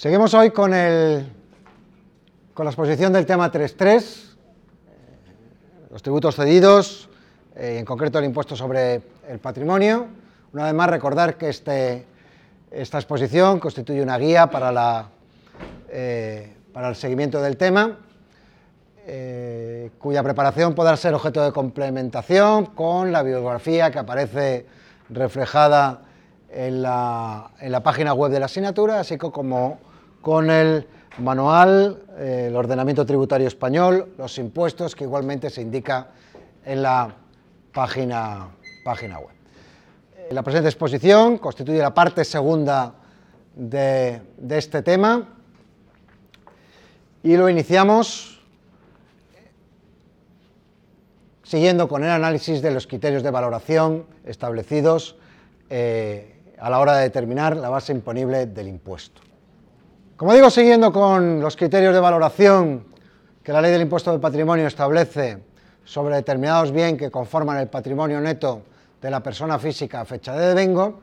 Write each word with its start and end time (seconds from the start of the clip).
Seguimos 0.00 0.32
hoy 0.32 0.50
con, 0.50 0.72
el, 0.72 1.30
con 2.54 2.64
la 2.64 2.70
exposición 2.70 3.12
del 3.12 3.26
tema 3.26 3.52
3.3, 3.52 3.98
eh, 3.98 4.02
los 5.90 6.02
tributos 6.02 6.36
cedidos, 6.36 7.10
eh, 7.54 7.76
en 7.78 7.84
concreto 7.84 8.18
el 8.18 8.24
impuesto 8.24 8.56
sobre 8.56 9.02
el 9.28 9.38
patrimonio. 9.40 10.06
Una 10.54 10.64
vez 10.64 10.72
más, 10.72 10.88
recordar 10.88 11.36
que 11.36 11.50
este, 11.50 12.06
esta 12.70 12.98
exposición 12.98 13.58
constituye 13.60 14.02
una 14.02 14.18
guía 14.18 14.48
para, 14.48 14.70
la, 14.72 15.08
eh, 15.88 16.54
para 16.72 16.88
el 16.88 16.96
seguimiento 16.96 17.40
del 17.42 17.56
tema, 17.56 17.98
cuya 19.98 20.22
preparación 20.22 20.74
podrá 20.74 20.96
ser 20.96 21.14
objeto 21.14 21.42
de 21.42 21.50
complementación 21.50 22.66
con 22.66 23.10
la 23.10 23.24
bibliografía 23.24 23.90
que 23.90 23.98
aparece 23.98 24.66
reflejada 25.08 26.02
en 26.48 26.82
la, 26.82 27.50
en 27.60 27.72
la 27.72 27.82
página 27.82 28.12
web 28.12 28.30
de 28.30 28.40
la 28.40 28.46
asignatura, 28.46 29.00
así 29.00 29.16
como 29.16 29.78
con 30.20 30.50
el 30.50 30.86
manual, 31.18 32.02
eh, 32.18 32.46
el 32.48 32.56
ordenamiento 32.56 33.04
tributario 33.06 33.46
español, 33.46 34.12
los 34.18 34.38
impuestos, 34.38 34.94
que 34.94 35.04
igualmente 35.04 35.50
se 35.50 35.62
indica 35.62 36.08
en 36.64 36.82
la 36.82 37.14
página, 37.72 38.48
página 38.84 39.18
web. 39.18 39.39
La 40.30 40.44
presente 40.44 40.68
exposición 40.68 41.38
constituye 41.38 41.78
la 41.78 41.92
parte 41.92 42.24
segunda 42.24 42.94
de, 43.52 44.22
de 44.38 44.58
este 44.58 44.80
tema 44.80 45.26
y 47.24 47.36
lo 47.36 47.48
iniciamos 47.48 48.40
siguiendo 51.42 51.88
con 51.88 52.04
el 52.04 52.10
análisis 52.10 52.62
de 52.62 52.70
los 52.70 52.86
criterios 52.86 53.24
de 53.24 53.32
valoración 53.32 54.06
establecidos 54.24 55.16
eh, 55.68 56.40
a 56.60 56.70
la 56.70 56.78
hora 56.78 56.94
de 56.98 57.02
determinar 57.02 57.56
la 57.56 57.68
base 57.68 57.90
imponible 57.90 58.46
del 58.46 58.68
impuesto. 58.68 59.22
Como 60.16 60.32
digo, 60.32 60.48
siguiendo 60.48 60.92
con 60.92 61.40
los 61.40 61.56
criterios 61.56 61.92
de 61.92 61.98
valoración 61.98 62.84
que 63.42 63.52
la 63.52 63.60
ley 63.60 63.72
del 63.72 63.82
impuesto 63.82 64.12
del 64.12 64.20
patrimonio 64.20 64.68
establece 64.68 65.38
sobre 65.84 66.14
determinados 66.14 66.70
bienes 66.70 67.00
que 67.00 67.10
conforman 67.10 67.58
el 67.58 67.66
patrimonio 67.66 68.20
neto 68.20 68.62
de 69.00 69.10
la 69.10 69.22
persona 69.22 69.58
física 69.58 70.00
a 70.00 70.04
fecha 70.04 70.36
de 70.36 70.48
devengo, 70.48 71.00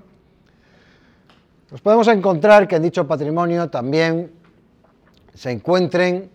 nos 1.69 1.81
podemos 1.81 2.07
encontrar 2.07 2.67
que 2.67 2.77
en 2.77 2.83
dicho 2.83 3.05
patrimonio 3.05 3.69
también 3.69 4.31
se 5.33 5.51
encuentren 5.51 6.29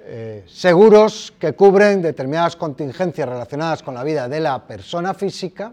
eh, 0.00 0.44
seguros 0.46 1.34
que 1.38 1.52
cubren 1.54 2.00
determinadas 2.00 2.56
contingencias 2.56 3.28
relacionadas 3.28 3.82
con 3.82 3.94
la 3.94 4.04
vida 4.04 4.28
de 4.28 4.40
la 4.40 4.66
persona 4.66 5.14
física, 5.14 5.72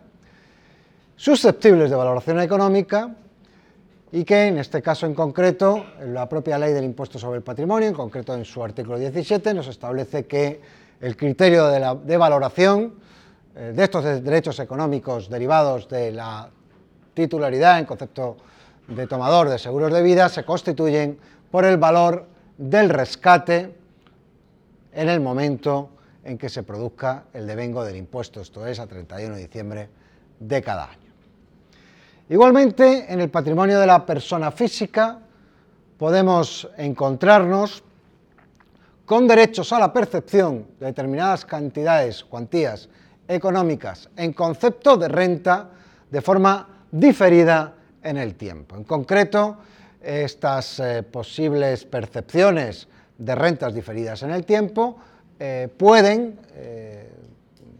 susceptibles 1.15 1.89
de 1.91 1.95
valoración 1.95 2.41
económica 2.41 3.15
y 4.11 4.23
que 4.23 4.47
en 4.47 4.57
este 4.57 4.81
caso 4.81 5.05
en 5.05 5.13
concreto, 5.13 5.85
la 6.05 6.27
propia 6.27 6.57
ley 6.57 6.73
del 6.73 6.83
impuesto 6.83 7.17
sobre 7.17 7.37
el 7.37 7.43
patrimonio, 7.43 7.87
en 7.87 7.95
concreto 7.95 8.33
en 8.33 8.43
su 8.43 8.63
artículo 8.63 8.99
17, 8.99 9.53
nos 9.53 9.67
establece 9.67 10.25
que 10.25 10.61
el 10.99 11.15
criterio 11.15 11.67
de, 11.67 12.17
valoración 12.17 12.81
eh, 12.83 13.03
de 13.55 13.83
estos 13.83 14.03
derechos 14.23 14.59
económicos 14.59 15.29
derivados 15.29 15.87
de 15.87 16.11
la 16.11 16.49
titularidad 17.13 17.79
en 17.79 17.85
concepto 17.85 18.37
de 18.87 19.07
tomador 19.07 19.49
de 19.49 19.59
seguros 19.59 19.93
de 19.93 20.01
vida 20.01 20.27
se 20.29 20.43
constituyen 20.43 21.17
por 21.51 21.65
el 21.65 21.77
valor 21.77 22.25
del 22.57 22.89
rescate 22.89 23.75
en 24.91 25.09
el 25.09 25.19
momento 25.19 25.89
en 26.23 26.37
que 26.37 26.49
se 26.49 26.63
produzca 26.63 27.25
el 27.33 27.45
devengo 27.45 27.83
del 27.83 27.97
impuesto, 27.97 28.41
esto 28.41 28.65
es 28.65 28.79
a 28.79 28.87
31 28.87 29.35
de 29.35 29.41
diciembre 29.41 29.89
de 30.39 30.61
cada 30.61 30.85
año. 30.85 31.11
Igualmente, 32.29 33.11
en 33.11 33.19
el 33.19 33.29
patrimonio 33.29 33.79
de 33.79 33.85
la 33.85 34.05
persona 34.05 34.51
física 34.51 35.19
podemos 35.97 36.67
encontrarnos 36.77 37.83
con 39.05 39.27
derechos 39.27 39.71
a 39.73 39.79
la 39.79 39.91
percepción 39.91 40.65
de 40.79 40.87
determinadas 40.87 41.45
cantidades, 41.45 42.23
cuantías 42.23 42.89
económicas 43.27 44.09
en 44.15 44.33
concepto 44.33 44.97
de 44.97 45.07
renta 45.07 45.69
de 46.09 46.21
forma 46.21 46.67
diferida 46.91 47.73
en 48.03 48.17
el 48.17 48.35
tiempo. 48.35 48.75
En 48.75 48.83
concreto, 48.83 49.57
estas 50.01 50.79
eh, 50.79 51.03
posibles 51.03 51.85
percepciones 51.85 52.87
de 53.17 53.35
rentas 53.35 53.73
diferidas 53.73 54.21
en 54.23 54.31
el 54.31 54.45
tiempo 54.45 54.97
eh, 55.39 55.69
pueden 55.77 56.39
eh, 56.53 57.09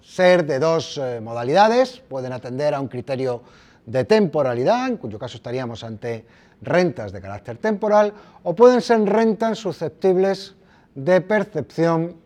ser 0.01 0.45
de 0.45 0.59
dos 0.59 0.99
modalidades, 1.21 2.01
pueden 2.07 2.33
atender 2.33 2.73
a 2.73 2.81
un 2.81 2.87
criterio 2.87 3.41
de 3.85 4.03
temporalidad, 4.05 4.87
en 4.87 4.97
cuyo 4.97 5.17
caso 5.17 5.37
estaríamos 5.37 5.83
ante 5.83 6.25
rentas 6.61 7.11
de 7.11 7.21
carácter 7.21 7.57
temporal, 7.57 8.13
o 8.43 8.53
pueden 8.53 8.81
ser 8.81 9.01
rentas 9.05 9.59
susceptibles 9.59 10.55
de 10.93 11.21
percepción 11.21 12.17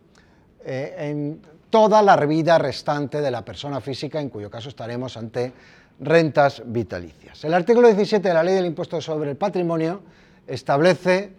en 0.64 1.40
toda 1.70 2.02
la 2.02 2.16
vida 2.16 2.58
restante 2.58 3.20
de 3.20 3.30
la 3.30 3.44
persona 3.44 3.80
física, 3.80 4.20
en 4.20 4.28
cuyo 4.28 4.50
caso 4.50 4.68
estaremos 4.68 5.16
ante 5.16 5.52
rentas 6.00 6.62
vitalicias. 6.64 7.44
El 7.44 7.54
artículo 7.54 7.88
17 7.88 8.28
de 8.28 8.34
la 8.34 8.42
Ley 8.42 8.54
del 8.54 8.66
Impuesto 8.66 9.00
sobre 9.00 9.30
el 9.30 9.36
Patrimonio 9.36 10.00
establece 10.46 11.32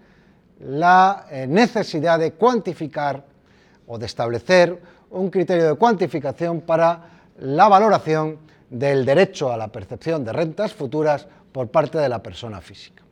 la 0.59 1.25
eh, 1.31 1.47
necesidad 1.47 2.19
de 2.19 2.33
cuantificar 2.33 3.23
o 3.87 3.97
de 3.97 4.05
establecer 4.05 4.81
un 5.11 5.29
criterio 5.29 5.67
de 5.67 5.75
cuantificación 5.75 6.61
para 6.61 7.01
la 7.39 7.67
valoración 7.67 8.37
del 8.69 9.05
derecho 9.05 9.51
a 9.51 9.57
la 9.57 9.69
percepción 9.69 10.23
de 10.23 10.33
rentas 10.33 10.73
futuras 10.73 11.27
por 11.51 11.69
parte 11.69 11.97
de 11.97 12.09
la 12.09 12.21
persona 12.21 12.61
física. 12.61 13.03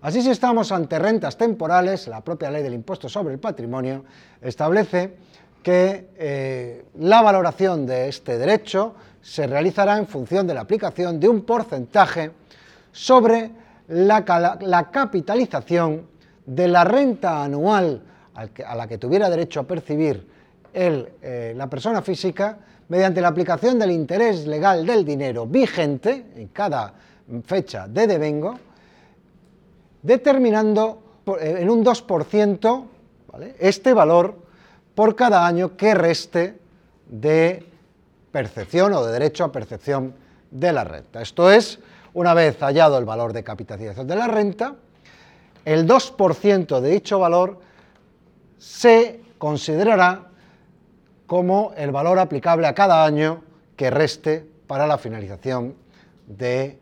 Así 0.00 0.22
si 0.22 0.30
estamos 0.30 0.70
ante 0.70 0.98
rentas 0.98 1.36
temporales, 1.36 2.06
la 2.08 2.22
propia 2.22 2.50
ley 2.50 2.62
del 2.62 2.74
impuesto 2.74 3.08
sobre 3.08 3.34
el 3.34 3.40
patrimonio 3.40 4.04
establece 4.40 5.16
que 5.62 6.10
eh, 6.16 6.84
la 6.98 7.22
valoración 7.22 7.86
de 7.86 8.08
este 8.08 8.38
derecho 8.38 8.94
se 9.20 9.46
realizará 9.46 9.98
en 9.98 10.06
función 10.06 10.46
de 10.46 10.54
la 10.54 10.62
aplicación 10.62 11.18
de 11.20 11.28
un 11.28 11.42
porcentaje 11.42 12.30
sobre 12.92 13.50
la, 13.88 14.88
capitalización 14.92 16.06
de 16.46 16.68
la 16.68 16.84
renta 16.84 17.44
anual 17.44 18.02
a 18.34 18.74
la 18.76 18.86
que 18.86 18.98
tuviera 18.98 19.28
derecho 19.28 19.60
a 19.60 19.64
percibir 19.64 20.26
eh, 20.72 21.54
la 21.56 21.66
persona 21.66 22.02
física 22.02 22.58
mediante 22.88 23.20
la 23.20 23.28
aplicación 23.28 23.78
del 23.78 23.90
interés 23.90 24.46
legal 24.46 24.86
del 24.86 25.04
dinero 25.04 25.46
vigente 25.46 26.26
en 26.36 26.48
cada 26.48 26.94
fecha 27.44 27.86
de 27.88 28.06
devengo, 28.06 28.58
determinando 30.02 31.02
eh, 31.40 31.56
en 31.60 31.70
un 31.70 31.84
2% 31.84 32.84
este 33.58 33.92
valor 33.92 34.47
por 34.98 35.14
cada 35.14 35.46
año 35.46 35.76
que 35.76 35.94
reste 35.94 36.58
de 37.06 37.64
percepción 38.32 38.92
o 38.94 39.06
de 39.06 39.12
derecho 39.12 39.44
a 39.44 39.52
percepción 39.52 40.12
de 40.50 40.72
la 40.72 40.82
renta. 40.82 41.22
Esto 41.22 41.52
es, 41.52 41.78
una 42.14 42.34
vez 42.34 42.58
hallado 42.58 42.98
el 42.98 43.04
valor 43.04 43.32
de 43.32 43.44
capitalización 43.44 44.08
de 44.08 44.16
la 44.16 44.26
renta, 44.26 44.74
el 45.64 45.86
2% 45.86 46.80
de 46.80 46.90
dicho 46.90 47.20
valor 47.20 47.60
se 48.58 49.20
considerará 49.38 50.30
como 51.28 51.72
el 51.76 51.92
valor 51.92 52.18
aplicable 52.18 52.66
a 52.66 52.74
cada 52.74 53.04
año 53.04 53.44
que 53.76 53.90
reste 53.90 54.44
para 54.66 54.88
la 54.88 54.98
finalización 54.98 55.76
del 56.26 56.76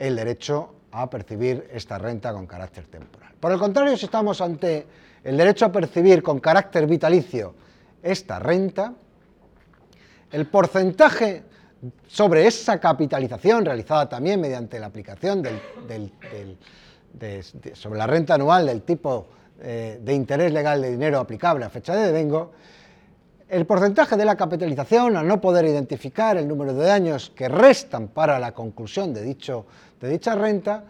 el 0.00 0.16
derecho 0.16 0.74
a 0.90 1.08
percibir 1.08 1.70
esta 1.72 1.98
renta 1.98 2.32
con 2.32 2.48
carácter 2.48 2.86
temporal. 2.86 3.32
Por 3.38 3.52
el 3.52 3.60
contrario, 3.60 3.96
si 3.96 4.06
estamos 4.06 4.40
ante 4.40 4.88
el 5.28 5.36
derecho 5.36 5.66
a 5.66 5.72
percibir 5.72 6.22
con 6.22 6.40
carácter 6.40 6.86
vitalicio 6.86 7.54
esta 8.02 8.38
renta, 8.38 8.94
el 10.32 10.46
porcentaje 10.46 11.42
sobre 12.06 12.46
esa 12.46 12.80
capitalización 12.80 13.62
realizada 13.62 14.08
también 14.08 14.40
mediante 14.40 14.80
la 14.80 14.86
aplicación 14.86 15.42
sobre 17.74 17.98
la 17.98 18.06
renta 18.06 18.36
anual 18.36 18.64
del 18.64 18.80
tipo 18.82 19.26
eh, 19.60 20.00
de 20.02 20.14
interés 20.14 20.50
legal 20.50 20.80
de 20.80 20.92
dinero 20.92 21.18
aplicable 21.18 21.66
a 21.66 21.68
fecha 21.68 21.94
de 21.94 22.06
devengo, 22.06 22.52
el 23.50 23.66
porcentaje 23.66 24.16
de 24.16 24.24
la 24.24 24.34
capitalización, 24.34 25.14
al 25.14 25.26
no 25.26 25.42
poder 25.42 25.66
identificar 25.66 26.38
el 26.38 26.48
número 26.48 26.72
de 26.72 26.90
años 26.90 27.30
que 27.36 27.50
restan 27.50 28.08
para 28.08 28.38
la 28.38 28.52
conclusión 28.52 29.12
de, 29.12 29.22
dicho, 29.22 29.66
de 30.00 30.08
dicha 30.08 30.34
renta, 30.34 30.84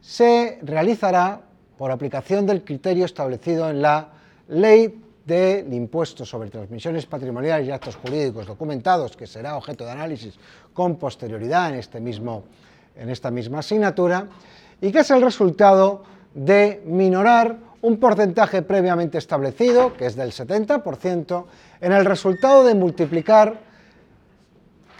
se 0.00 0.58
realizará 0.62 1.53
por 1.78 1.90
aplicación 1.90 2.46
del 2.46 2.64
criterio 2.64 3.04
establecido 3.04 3.68
en 3.68 3.82
la 3.82 4.08
Ley 4.48 5.00
del 5.24 5.72
Impuesto 5.72 6.24
sobre 6.24 6.50
Transmisiones 6.50 7.06
Patrimoniales 7.06 7.66
y 7.66 7.70
Actos 7.70 7.96
Jurídicos 7.96 8.46
Documentados, 8.46 9.16
que 9.16 9.26
será 9.26 9.56
objeto 9.56 9.84
de 9.84 9.90
análisis 9.90 10.34
con 10.72 10.96
posterioridad 10.96 11.70
en, 11.70 11.76
este 11.76 12.00
mismo, 12.00 12.44
en 12.94 13.08
esta 13.08 13.30
misma 13.30 13.60
asignatura, 13.60 14.28
y 14.80 14.92
que 14.92 15.00
es 15.00 15.10
el 15.10 15.22
resultado 15.22 16.04
de 16.34 16.82
minorar 16.84 17.56
un 17.80 17.96
porcentaje 17.98 18.62
previamente 18.62 19.18
establecido, 19.18 19.94
que 19.94 20.06
es 20.06 20.16
del 20.16 20.32
70%, 20.32 21.44
en 21.80 21.92
el 21.92 22.04
resultado 22.04 22.64
de 22.64 22.74
multiplicar 22.74 23.60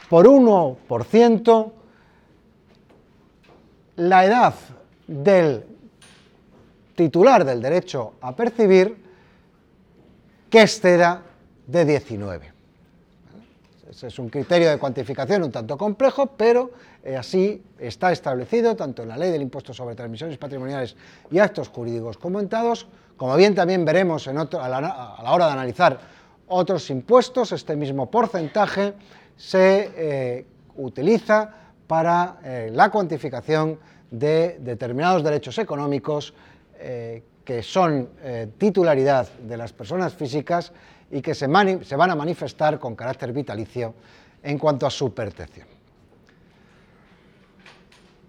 por 0.08 0.26
1% 0.26 1.72
la 3.96 4.24
edad 4.24 4.54
del 5.06 5.64
titular 6.94 7.44
del 7.44 7.60
derecho 7.60 8.14
a 8.20 8.34
percibir 8.34 8.96
que 10.50 10.62
exceda 10.62 11.22
de 11.66 11.84
19. 11.84 12.52
Ese 13.90 14.08
es 14.08 14.18
un 14.18 14.28
criterio 14.28 14.70
de 14.70 14.78
cuantificación 14.78 15.44
un 15.44 15.52
tanto 15.52 15.78
complejo, 15.78 16.26
pero 16.26 16.72
eh, 17.04 17.16
así 17.16 17.62
está 17.78 18.10
establecido 18.10 18.74
tanto 18.74 19.02
en 19.02 19.08
la 19.08 19.16
ley 19.16 19.30
del 19.30 19.42
impuesto 19.42 19.72
sobre 19.72 19.94
transmisiones 19.94 20.36
patrimoniales 20.36 20.96
y 21.30 21.38
actos 21.38 21.68
jurídicos 21.68 22.18
comentados, 22.18 22.88
como 23.16 23.36
bien 23.36 23.54
también 23.54 23.84
veremos 23.84 24.26
a, 24.26 24.32
la, 24.32 25.32
hora 25.32 25.46
de 25.46 25.52
analizar 25.52 26.00
otros 26.48 26.90
impuestos, 26.90 27.52
este 27.52 27.76
mismo 27.76 28.10
porcentaje 28.10 28.94
se 29.36 29.90
eh, 29.96 30.46
utiliza 30.76 31.50
para 31.86 32.38
eh, 32.42 32.70
la 32.72 32.90
cuantificación 32.90 33.78
de 34.10 34.58
determinados 34.60 35.22
derechos 35.22 35.58
económicos 35.58 36.34
que 37.44 37.62
son 37.62 38.10
titularidad 38.58 39.28
de 39.38 39.56
las 39.56 39.72
personas 39.72 40.12
físicas 40.14 40.72
y 41.10 41.22
que 41.22 41.34
se, 41.34 41.46
van 41.46 42.10
a 42.10 42.14
manifestar 42.14 42.78
con 42.78 42.96
carácter 42.96 43.32
vitalicio 43.32 43.94
en 44.42 44.58
cuanto 44.58 44.86
a 44.86 44.90
su 44.90 45.14
percepción. 45.14 45.66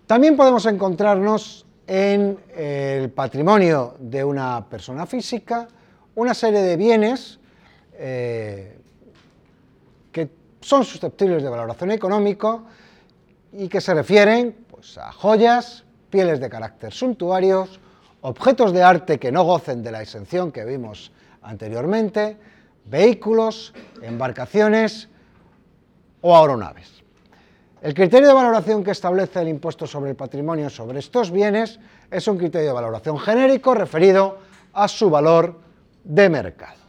También 0.07 0.37
podemos 0.37 0.65
encontrarnos 0.67 1.65
en 1.87 2.37
el 2.55 3.09
patrimonio 3.09 3.95
de 3.99 4.23
una 4.23 4.63
persona 4.69 5.05
física 5.05 5.67
una 6.15 6.33
serie 6.33 6.61
de 6.61 6.77
bienes 6.77 7.39
eh, 7.93 8.77
que 10.11 10.29
son 10.61 10.85
susceptibles 10.85 11.43
de 11.43 11.49
valoración 11.49 11.91
económico 11.91 12.63
y 13.51 13.67
que 13.67 13.81
se 13.81 13.93
refieren 13.93 14.55
pues, 14.69 14.97
a 14.97 15.11
joyas, 15.11 15.83
pieles 16.09 16.39
de 16.39 16.49
carácter 16.49 16.93
suntuarios, 16.93 17.79
objetos 18.25 18.73
de 18.73 18.81
arte 18.81 19.19
que 19.19 19.31
no 19.31 19.43
gocen 19.43 19.83
de 19.83 19.91
la 19.91 20.01
exención 20.01 20.51
que 20.51 20.65
vimos 20.65 21.11
anteriormente, 21.43 22.37
vehículos, 22.85 23.71
embarcaciones 24.01 25.09
o 26.21 26.35
aeronaves. 26.35 27.03
El 27.83 27.93
criterio 27.93 28.27
de 28.27 28.33
valoración 28.33 28.83
que 28.83 28.89
establece 28.89 29.41
el 29.41 29.49
impuesto 29.49 29.85
sobre 29.85 30.09
el 30.09 30.15
patrimonio 30.15 30.71
sobre 30.71 30.97
estos 30.97 31.29
bienes 31.29 31.79
es 32.09 32.27
un 32.27 32.39
criterio 32.39 32.69
de 32.69 32.73
valoración 32.73 33.19
genérico 33.19 33.75
referido 33.75 34.39
a 34.73 34.87
su 34.87 35.07
valor 35.11 35.59
de 36.03 36.27
mercado. 36.27 36.81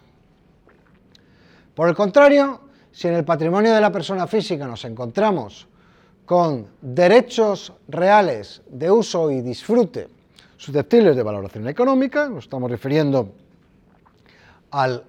Por 1.75 1.91
el 1.91 1.95
contrario, 1.95 2.63
si 2.91 3.09
en 3.09 3.15
el 3.15 3.27
patrimonio 3.27 3.75
de 3.75 3.81
la 3.83 3.93
persona 3.93 4.27
física 4.27 4.67
nos 4.67 4.87
encontramos 4.87 5.69
con 6.25 6.67
derechos 6.81 7.75
reales 7.89 8.63
de 8.71 8.91
uso 8.91 9.31
y 9.31 9.43
disfrute 9.43 10.16
susceptibles 10.57 11.17
de 11.17 11.23
valoración 11.23 11.69
económica, 11.69 12.29
nos 12.29 12.45
estamos 12.45 12.71
refiriendo 12.71 13.33
al 14.71 15.05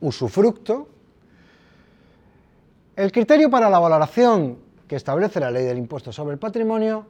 usufructo, 0.00 0.88
el 2.96 3.10
criterio 3.10 3.50
para 3.50 3.68
la 3.68 3.78
valoración 3.78 4.58
que 4.86 4.96
establece 4.96 5.40
la 5.40 5.50
ley 5.50 5.64
del 5.64 5.78
impuesto 5.78 6.12
sobre 6.12 6.34
el 6.34 6.38
patrimonio 6.38 7.06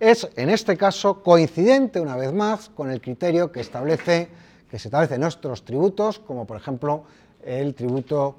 es, 0.00 0.28
en 0.36 0.48
este 0.48 0.76
caso, 0.76 1.22
coincidente 1.22 2.00
una 2.00 2.16
vez 2.16 2.32
más 2.32 2.70
con 2.70 2.90
el 2.90 3.00
criterio 3.00 3.52
que 3.52 3.60
establece 3.60 4.28
que 4.70 4.78
se 4.78 4.88
establece 4.88 5.14
en 5.14 5.22
nuestros 5.22 5.64
tributos, 5.64 6.18
como 6.18 6.46
por 6.46 6.56
ejemplo 6.56 7.04
el 7.42 7.74
tributo 7.74 8.36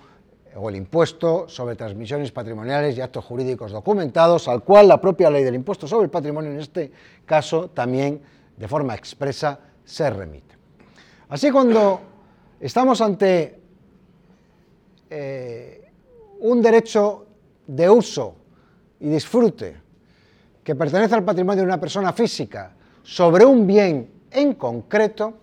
o 0.55 0.69
el 0.69 0.75
impuesto 0.75 1.47
sobre 1.47 1.75
transmisiones 1.75 2.31
patrimoniales 2.31 2.97
y 2.97 3.01
actos 3.01 3.25
jurídicos 3.25 3.71
documentados, 3.71 4.47
al 4.47 4.63
cual 4.63 4.87
la 4.87 4.99
propia 4.99 5.29
ley 5.29 5.43
del 5.43 5.55
impuesto 5.55 5.87
sobre 5.87 6.05
el 6.05 6.09
patrimonio 6.09 6.51
en 6.51 6.59
este 6.59 6.91
caso 7.25 7.69
también 7.69 8.21
de 8.59 8.67
forma 8.67 8.93
expresa 8.93 9.57
se 9.85 10.09
remite. 10.09 10.55
Así 11.29 11.49
cuando 11.49 12.01
estamos 12.59 12.99
ante 12.99 13.59
eh, 15.09 15.91
un 16.41 16.61
derecho 16.61 17.25
de 17.65 17.89
uso 17.89 18.35
y 18.99 19.07
disfrute 19.09 19.77
que 20.63 20.75
pertenece 20.75 21.15
al 21.15 21.23
patrimonio 21.23 21.63
de 21.63 21.67
una 21.67 21.79
persona 21.79 22.11
física 22.11 22.73
sobre 23.01 23.45
un 23.45 23.65
bien 23.65 24.11
en 24.29 24.53
concreto, 24.53 25.33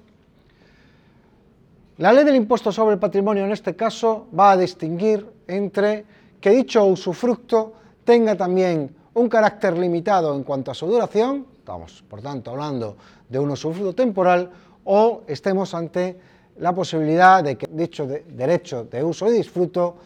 la 1.97 2.13
ley 2.13 2.25
del 2.25 2.37
impuesto 2.37 2.71
sobre 2.71 2.95
el 2.95 3.01
patrimonio 3.01 3.45
en 3.47 3.53
este 3.53 3.75
caso 3.75 4.29
va 4.39 4.53
a 4.53 4.57
distinguir 4.57 5.27
entre 5.47 6.05
que 6.41 6.51
dicho 6.51 6.85
usufructo 6.85 7.73
tenga 8.05 8.37
también 8.37 8.95
un 9.15 9.29
carácter 9.31 9.79
limitado 9.79 10.35
en 10.35 10.45
cuanto 10.45 10.71
a 10.71 10.75
su 10.75 10.87
duración, 10.87 11.47
estamos 11.67 12.05
por 12.09 12.23
tanto 12.23 12.53
hablando 12.53 12.97
de 13.29 13.41
un 13.41 13.51
usufructo 13.51 13.93
temporal, 13.93 14.49
o 14.85 15.25
estemos 15.27 15.75
ante 15.75 16.17
la 16.59 16.73
posibilidad 16.73 17.43
de 17.43 17.59
que 17.59 17.67
dicho 17.69 18.07
derecho 18.07 18.85
de 18.85 19.03
uso 19.03 19.27
y 19.27 19.33
disfruto 19.33 19.97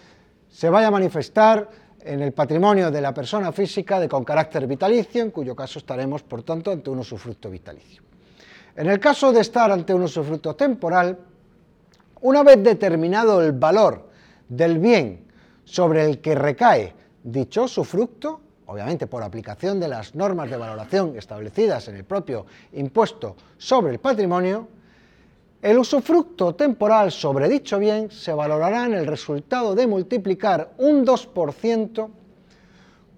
se 0.48 0.70
vaya 0.70 0.88
a 0.88 0.90
manifestar 0.90 1.68
en 2.00 2.22
el 2.22 2.32
patrimonio 2.32 2.90
de 2.90 3.02
la 3.02 3.12
persona 3.12 3.52
física 3.52 4.00
de 4.00 4.08
con 4.08 4.24
carácter 4.24 4.66
vitalicio, 4.66 5.20
en 5.20 5.30
cuyo 5.30 5.54
caso 5.54 5.78
estaremos, 5.78 6.22
por 6.22 6.42
tanto, 6.42 6.70
ante 6.70 6.88
un 6.88 7.00
usufructo 7.00 7.50
vitalicio. 7.50 8.02
En 8.74 8.88
el 8.88 8.98
caso 8.98 9.30
de 9.30 9.42
estar 9.42 9.70
ante 9.70 9.92
un 9.92 10.04
usufructo 10.04 10.56
temporal, 10.56 11.18
una 12.22 12.42
vez 12.42 12.62
determinado 12.64 13.42
el 13.42 13.52
valor 13.52 14.08
del 14.48 14.78
bien 14.78 15.26
sobre 15.64 16.06
el 16.06 16.22
que 16.22 16.34
recae 16.34 16.94
dicho 17.22 17.64
usufructo, 17.64 18.40
obviamente 18.70 19.08
por 19.08 19.22
aplicación 19.24 19.80
de 19.80 19.88
las 19.88 20.14
normas 20.14 20.48
de 20.48 20.56
valoración 20.56 21.16
establecidas 21.16 21.88
en 21.88 21.96
el 21.96 22.04
propio 22.04 22.46
impuesto 22.72 23.34
sobre 23.58 23.92
el 23.92 23.98
patrimonio, 23.98 24.68
el 25.60 25.76
usufructo 25.76 26.54
temporal 26.54 27.10
sobre 27.10 27.48
dicho 27.48 27.80
bien 27.80 28.12
se 28.12 28.32
valorará 28.32 28.86
en 28.86 28.94
el 28.94 29.06
resultado 29.06 29.74
de 29.74 29.88
multiplicar 29.88 30.70
un 30.78 31.04
2% 31.04 32.08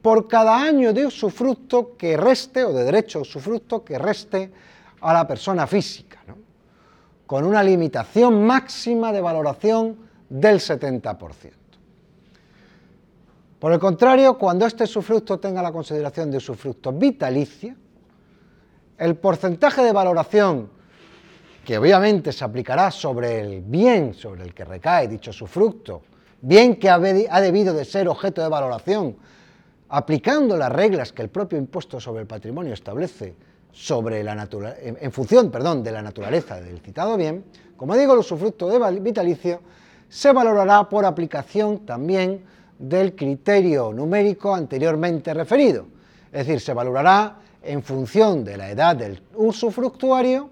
por 0.00 0.26
cada 0.26 0.60
año 0.60 0.94
de 0.94 1.06
usufructo 1.06 1.96
que 1.98 2.16
reste, 2.16 2.64
o 2.64 2.72
de 2.72 2.84
derecho 2.84 3.18
a 3.18 3.22
usufructo 3.22 3.84
que 3.84 3.98
reste 3.98 4.50
a 5.02 5.12
la 5.12 5.28
persona 5.28 5.66
física, 5.66 6.18
con 7.26 7.44
una 7.44 7.62
limitación 7.62 8.44
máxima 8.44 9.12
de 9.12 9.20
valoración 9.20 9.98
del 10.30 10.58
70%. 10.60 11.61
Por 13.62 13.72
el 13.72 13.78
contrario, 13.78 14.36
cuando 14.36 14.66
este 14.66 14.82
usufructo 14.82 15.38
tenga 15.38 15.62
la 15.62 15.70
consideración 15.70 16.32
de 16.32 16.38
usufructo 16.38 16.92
vitalicio, 16.92 17.76
el 18.98 19.14
porcentaje 19.14 19.84
de 19.84 19.92
valoración 19.92 20.68
que 21.64 21.78
obviamente 21.78 22.32
se 22.32 22.42
aplicará 22.42 22.90
sobre 22.90 23.38
el 23.38 23.60
bien 23.60 24.14
sobre 24.14 24.42
el 24.42 24.52
que 24.52 24.64
recae 24.64 25.06
dicho 25.06 25.32
su 25.32 25.46
fruto, 25.46 26.02
bien 26.40 26.74
que 26.74 26.90
ha 26.90 26.98
debido 26.98 27.72
de 27.72 27.84
ser 27.84 28.08
objeto 28.08 28.42
de 28.42 28.48
valoración, 28.48 29.14
aplicando 29.90 30.56
las 30.56 30.72
reglas 30.72 31.12
que 31.12 31.22
el 31.22 31.28
propio 31.28 31.56
impuesto 31.56 32.00
sobre 32.00 32.22
el 32.22 32.26
patrimonio 32.26 32.74
establece 32.74 33.36
sobre 33.70 34.24
la 34.24 34.48
en 34.82 35.12
función 35.12 35.52
perdón, 35.52 35.84
de 35.84 35.92
la 35.92 36.02
naturaleza 36.02 36.60
del 36.60 36.80
citado 36.80 37.16
bien, 37.16 37.44
como 37.76 37.96
digo, 37.96 38.14
el 38.14 38.18
usufructo 38.18 38.66
de 38.66 38.98
vitalicio 38.98 39.60
se 40.08 40.32
valorará 40.32 40.88
por 40.88 41.04
aplicación 41.04 41.86
también 41.86 42.42
del 42.78 43.14
criterio 43.14 43.92
numérico 43.92 44.54
anteriormente 44.54 45.32
referido, 45.34 45.86
es 46.32 46.46
decir, 46.46 46.60
se 46.60 46.74
valorará 46.74 47.36
en 47.62 47.82
función 47.82 48.44
de 48.44 48.56
la 48.56 48.70
edad 48.70 48.96
del 48.96 49.22
usufructuario 49.34 50.50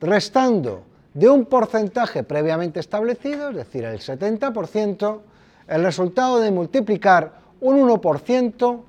restando 0.00 0.84
de 1.14 1.28
un 1.28 1.44
porcentaje 1.46 2.22
previamente 2.22 2.80
establecido, 2.80 3.50
es 3.50 3.56
decir, 3.56 3.84
el 3.84 3.98
70%, 3.98 5.20
el 5.68 5.82
resultado 5.82 6.40
de 6.40 6.50
multiplicar 6.50 7.32
un 7.60 7.88
1% 7.88 8.80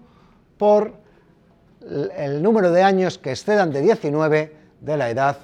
por 0.57 0.93
el 2.17 2.41
número 2.41 2.71
de 2.71 2.81
años 2.81 3.17
que 3.17 3.31
excedan 3.31 3.71
de 3.71 3.81
19 3.81 4.55
de 4.79 4.97
la 4.97 5.09
edad 5.09 5.37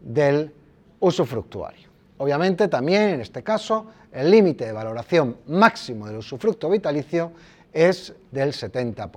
del 0.00 0.52
usufructuario. 1.00 1.88
Obviamente 2.18 2.68
también 2.68 3.02
en 3.10 3.20
este 3.20 3.42
caso 3.42 3.86
el 4.16 4.30
límite 4.30 4.64
de 4.64 4.72
valoración 4.72 5.36
máximo 5.48 6.06
del 6.06 6.16
usufructo 6.16 6.70
vitalicio 6.70 7.32
es 7.70 8.14
del 8.30 8.52
70%. 8.52 9.10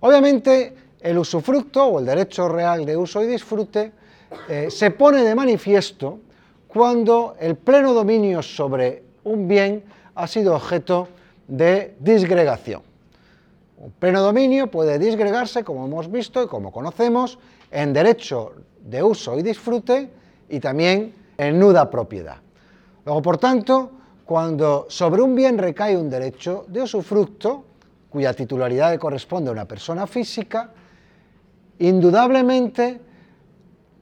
Obviamente 0.00 0.74
el 1.00 1.18
usufructo 1.18 1.84
o 1.84 1.98
el 1.98 2.06
derecho 2.06 2.48
real 2.48 2.86
de 2.86 2.96
uso 2.96 3.24
y 3.24 3.26
disfrute 3.26 3.92
eh, 4.48 4.68
se 4.70 4.92
pone 4.92 5.24
de 5.24 5.34
manifiesto 5.34 6.20
cuando 6.68 7.34
el 7.40 7.56
pleno 7.56 7.92
dominio 7.92 8.40
sobre 8.40 9.02
un 9.24 9.48
bien 9.48 9.82
ha 10.14 10.28
sido 10.28 10.54
objeto 10.54 11.08
de 11.48 11.96
disgregación. 11.98 12.82
Un 13.78 13.90
pleno 13.90 14.22
dominio 14.22 14.70
puede 14.70 14.98
disgregarse, 14.98 15.64
como 15.64 15.86
hemos 15.86 16.10
visto 16.10 16.40
y 16.42 16.46
como 16.46 16.70
conocemos, 16.70 17.38
en 17.72 17.92
derecho 17.92 18.52
de 18.80 19.02
uso 19.02 19.36
y 19.36 19.42
disfrute 19.42 20.08
y 20.48 20.60
también 20.60 21.14
en 21.36 21.58
nuda 21.58 21.90
propiedad. 21.90 22.45
Luego, 23.06 23.22
por 23.22 23.38
tanto, 23.38 23.92
cuando 24.24 24.86
sobre 24.88 25.22
un 25.22 25.36
bien 25.36 25.58
recae 25.58 25.96
un 25.96 26.10
derecho 26.10 26.64
de 26.66 26.82
usufructo, 26.82 27.64
cuya 28.10 28.34
titularidad 28.34 28.98
corresponde 28.98 29.48
a 29.48 29.52
una 29.52 29.64
persona 29.64 30.08
física, 30.08 30.70
indudablemente 31.78 33.00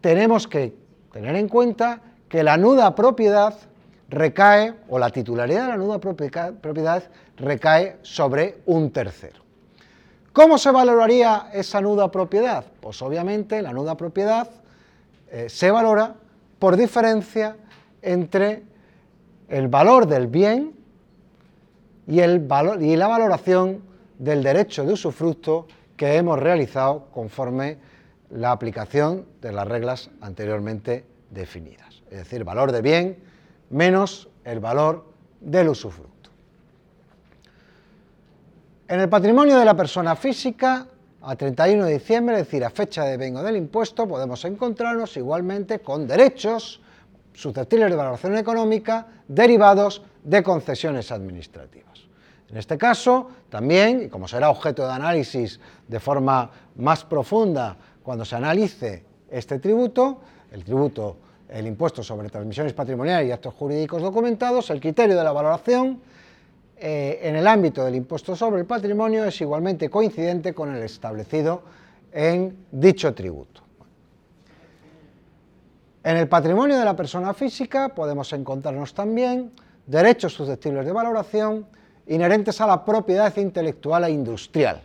tenemos 0.01 0.49
que 0.49 0.75
tener 1.13 1.37
en 1.37 1.49
cuenta 1.49 2.01
que 2.31 2.43
la 2.43 2.57
nuda 2.57 2.95
propiedad 2.95 3.55
recae, 4.09 4.75
o 4.89 4.99
la 4.99 5.11
titularidad 5.11 5.65
de 5.65 5.69
la 5.69 5.77
nuda 5.77 5.99
propiedad 5.99 7.05
recae 7.37 7.99
sobre 8.01 8.63
un 8.65 8.91
tercero. 8.91 9.43
¿Cómo 10.33 10.57
se 10.57 10.71
valoraría 10.71 11.51
esa 11.53 11.83
nuda 11.83 12.11
propiedad? 12.11 12.65
Pues 12.81 13.03
obviamente 13.03 13.61
la 13.61 13.73
nuda 13.75 13.99
propiedad 13.99 14.49
eh, 15.31 15.51
se 15.51 15.71
valora 15.71 16.15
por 16.59 16.79
diferencia 16.79 17.57
entre 18.01 18.74
el 19.49 19.69
valor 19.69 20.07
del 20.07 20.27
bien 20.27 20.75
y, 22.07 22.21
el 22.21 22.41
valor, 22.41 22.83
y 22.83 22.97
la 22.97 23.07
valoración 23.07 23.83
del 24.19 24.43
derecho 24.43 24.85
de 24.85 24.93
usufructo 24.93 25.67
que 25.97 26.17
hemos 26.17 26.39
realizado 26.39 27.07
conforme 27.13 27.79
la 28.31 28.53
aplicación 28.53 29.27
de 29.41 29.53
las 29.53 29.67
reglas 29.67 30.11
anteriormente 30.21 31.05
definidas. 31.31 32.03
Es 32.11 32.19
decir, 32.19 32.45
valor 32.45 32.73
de 32.73 32.83
bien 32.83 33.19
menos 33.71 34.29
el 34.45 34.61
valor 34.61 35.05
del 35.41 35.69
usufructo. 35.69 36.31
En 38.89 39.01
el 39.01 39.09
patrimonio 39.09 39.59
de 39.59 39.65
la 39.65 39.75
persona 39.75 40.15
física, 40.15 40.87
a 41.23 41.37
31 41.37 41.87
de 41.87 41.95
diciembre, 41.95 42.35
es 42.35 42.45
decir, 42.45 42.65
a 42.65 42.71
fecha 42.71 43.05
de 43.05 43.17
vengo 43.17 43.43
del 43.43 43.57
impuesto, 43.57 44.07
podemos 44.07 44.45
encontrarnos 44.45 45.17
igualmente 45.17 45.79
con 45.81 46.07
derechos 46.07 46.81
susceptibles 47.35 47.91
de 47.91 47.97
valoración 47.97 48.37
económica 48.39 49.07
derivados 49.29 50.03
de 50.23 50.43
concesiones 50.43 51.13
administrativas. 51.13 52.05
En 52.49 52.57
este 52.57 52.79
caso, 52.79 53.29
también, 53.49 54.05
y 54.05 54.09
como 54.09 54.29
será 54.29 54.49
objeto 54.49 54.87
de 54.87 54.93
análisis 54.93 55.59
de 55.89 56.01
forma 56.01 56.51
más 56.77 57.05
profunda 57.05 57.77
cuando 58.03 58.25
se 58.25 58.37
analice 58.37 59.05
este 59.29 59.59
tributo, 59.59 60.21
el 60.53 60.63
tributo, 60.63 61.17
el 61.49 61.67
impuesto 61.67 62.03
sobre 62.03 62.29
transmisiones 62.31 62.73
patrimoniales 62.73 63.29
y 63.29 63.33
actos 63.33 63.55
jurídicos 63.55 64.03
documentados, 64.03 64.71
el 64.71 64.81
criterio 64.81 65.17
de 65.17 65.25
la 65.25 65.33
valoración 65.33 66.01
eh, 66.77 67.21
en 67.23 67.35
el 67.35 67.47
ámbito 67.47 67.85
del 67.85 67.97
impuesto 67.97 68.37
sobre 68.37 68.61
el 68.61 68.67
patrimonio 68.67 69.25
es 69.25 69.41
igualmente 69.41 69.91
coincidente 69.91 70.55
con 70.55 70.75
el 70.75 70.83
establecido 70.83 71.63
en 72.13 72.57
dicho 72.71 73.13
tributo. 73.15 73.64
En 76.05 76.19
el 76.19 76.29
patrimonio 76.29 76.79
de 76.79 76.85
la 76.85 76.95
persona 76.95 77.33
física 77.33 77.89
podemos 77.89 78.31
encontrarnos 78.35 78.93
también 78.93 79.53
derechos 79.87 80.35
susceptibles 80.35 80.85
de 80.85 80.93
valoración 80.93 81.67
inherentes 82.07 82.61
a 82.61 82.67
la 82.67 82.85
propiedad 82.85 83.35
intelectual 83.39 84.05
e 84.05 84.11
industrial. 84.11 84.83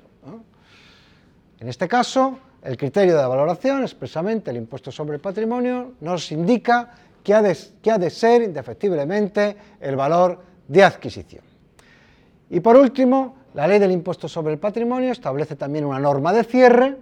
En 1.59 1.67
este 1.67 1.89
caso, 1.89 2.39
el 2.63 2.77
criterio 2.77 3.17
de 3.17 3.25
valoración, 3.25 3.81
expresamente 3.81 4.51
el 4.51 4.55
impuesto 4.55 4.93
sobre 4.93 5.15
el 5.15 5.21
patrimonio, 5.21 5.95
nos 5.99 6.31
indica 6.31 6.93
que 7.21 7.33
ha 7.33 7.41
de, 7.41 7.57
que 7.81 7.91
ha 7.91 7.97
de 7.97 8.09
ser 8.09 8.41
indefectiblemente 8.41 9.57
el 9.81 9.97
valor 9.97 10.39
de 10.69 10.85
adquisición. 10.85 11.43
Y 12.49 12.61
por 12.61 12.77
último, 12.77 13.35
la 13.55 13.67
ley 13.67 13.77
del 13.77 13.91
impuesto 13.91 14.29
sobre 14.29 14.53
el 14.53 14.59
patrimonio 14.59 15.11
establece 15.11 15.57
también 15.57 15.83
una 15.83 15.99
norma 15.99 16.31
de 16.31 16.45
cierre 16.45 16.95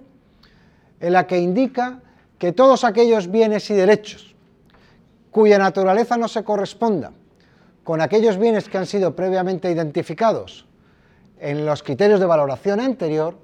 en 0.99 1.13
la 1.13 1.27
que 1.27 1.37
indica 1.37 2.01
que 2.37 2.51
todos 2.51 2.83
aquellos 2.83 3.29
bienes 3.29 3.69
y 3.69 3.73
derechos 3.73 4.35
cuya 5.31 5.57
naturaleza 5.57 6.17
no 6.17 6.27
se 6.27 6.43
corresponda 6.43 7.11
con 7.83 8.01
aquellos 8.01 8.37
bienes 8.37 8.67
que 8.67 8.77
han 8.77 8.85
sido 8.85 9.15
previamente 9.15 9.71
identificados 9.71 10.65
en 11.39 11.65
los 11.65 11.83
criterios 11.83 12.19
de 12.19 12.25
valoración 12.25 12.79
anterior, 12.79 13.37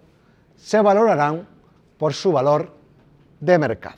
se 0.58 0.82
valorarán 0.82 1.48
por 1.98 2.14
su 2.14 2.32
valor 2.32 2.74
de 3.40 3.58
mercado. 3.58 3.98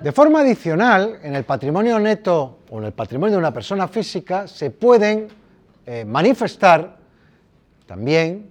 De 0.00 0.12
forma 0.12 0.40
adicional, 0.40 1.20
en 1.22 1.36
el 1.36 1.44
patrimonio 1.44 1.98
neto 1.98 2.60
o 2.70 2.78
en 2.78 2.84
el 2.84 2.92
patrimonio 2.92 3.34
de 3.34 3.38
una 3.38 3.52
persona 3.52 3.86
física 3.86 4.48
se 4.48 4.70
pueden 4.70 5.28
eh, 5.84 6.04
manifestar 6.06 6.96
también 7.86 8.50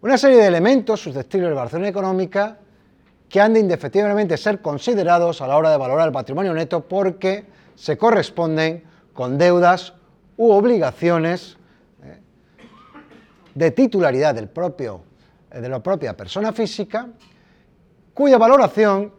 una 0.00 0.16
serie 0.16 0.38
de 0.38 0.46
elementos 0.46 1.00
susceptibles 1.00 1.50
de 1.50 1.54
valoración 1.54 1.84
económica 1.84 2.56
que 3.32 3.40
han 3.40 3.54
de 3.54 3.60
indefectiblemente 3.60 4.36
ser 4.36 4.60
considerados 4.60 5.40
a 5.40 5.46
la 5.46 5.56
hora 5.56 5.70
de 5.70 5.78
valorar 5.78 6.06
el 6.06 6.12
patrimonio 6.12 6.52
neto 6.52 6.86
porque 6.86 7.46
se 7.74 7.96
corresponden 7.96 8.84
con 9.14 9.38
deudas 9.38 9.94
u 10.36 10.50
obligaciones 10.50 11.56
eh, 12.04 12.20
de 13.54 13.70
titularidad 13.70 14.34
del 14.34 14.50
propio, 14.50 15.00
eh, 15.50 15.62
de 15.62 15.68
la 15.70 15.82
propia 15.82 16.14
persona 16.14 16.52
física, 16.52 17.08
cuya 18.12 18.36
valoración, 18.36 19.10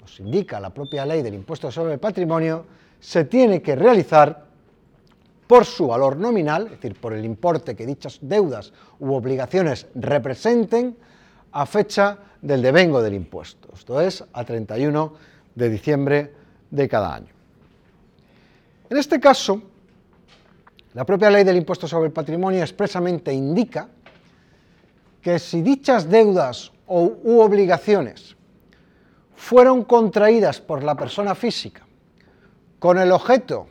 nos 0.00 0.18
indica 0.18 0.58
la 0.60 0.70
propia 0.70 1.04
ley 1.04 1.20
del 1.20 1.34
impuesto 1.34 1.70
sobre 1.70 1.92
el 1.92 1.98
patrimonio, 1.98 2.64
se 2.98 3.26
tiene 3.26 3.60
que 3.60 3.76
realizar 3.76 4.46
por 5.46 5.66
su 5.66 5.88
valor 5.88 6.16
nominal, 6.16 6.64
es 6.64 6.70
decir, 6.70 6.98
por 6.98 7.12
el 7.12 7.22
importe 7.22 7.76
que 7.76 7.84
dichas 7.84 8.18
deudas 8.22 8.72
u 8.98 9.12
obligaciones 9.12 9.88
representen, 9.94 10.96
a 11.52 11.66
fecha 11.66 12.18
del 12.40 12.62
devengo 12.62 13.02
del 13.02 13.14
impuesto, 13.14 13.68
esto 13.74 14.00
es, 14.00 14.24
a 14.32 14.44
31 14.44 15.12
de 15.54 15.68
diciembre 15.68 16.34
de 16.70 16.88
cada 16.88 17.14
año. 17.14 17.32
En 18.90 18.96
este 18.96 19.20
caso, 19.20 19.62
la 20.94 21.04
propia 21.04 21.30
ley 21.30 21.44
del 21.44 21.56
impuesto 21.56 21.86
sobre 21.86 22.06
el 22.06 22.12
patrimonio 22.12 22.60
expresamente 22.60 23.32
indica 23.32 23.88
que 25.20 25.38
si 25.38 25.62
dichas 25.62 26.08
deudas 26.08 26.72
u 26.86 27.40
obligaciones 27.40 28.36
fueron 29.36 29.84
contraídas 29.84 30.60
por 30.60 30.82
la 30.82 30.94
persona 30.94 31.34
física 31.34 31.86
con 32.78 32.98
el 32.98 33.12
objeto 33.12 33.66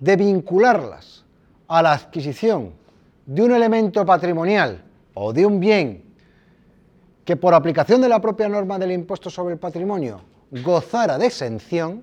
de 0.00 0.16
vincularlas 0.16 1.24
a 1.68 1.82
la 1.82 1.92
adquisición 1.92 2.72
de 3.24 3.42
un 3.42 3.52
elemento 3.52 4.04
patrimonial 4.04 4.82
o 5.14 5.32
de 5.32 5.46
un 5.46 5.60
bien 5.60 6.02
que 7.24 7.36
por 7.36 7.54
aplicación 7.54 8.00
de 8.00 8.08
la 8.08 8.20
propia 8.20 8.48
norma 8.48 8.78
del 8.78 8.92
impuesto 8.92 9.30
sobre 9.30 9.54
el 9.54 9.60
patrimonio 9.60 10.20
gozara 10.50 11.18
de 11.18 11.26
exención, 11.26 12.02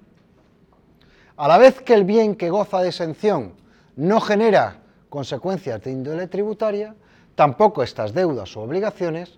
a 1.38 1.48
la 1.48 1.58
vez 1.58 1.82
que 1.82 1.94
el 1.94 2.04
bien 2.04 2.36
que 2.36 2.50
goza 2.50 2.82
de 2.82 2.90
exención 2.90 3.54
no 3.96 4.20
genera 4.20 4.78
consecuencias 5.10 5.82
de 5.82 5.92
índole 5.92 6.28
tributaria, 6.28 6.96
tampoco 7.36 7.84
estas 7.84 8.14
deudas 8.14 8.56
o 8.58 8.62
obligaciones 8.62 9.38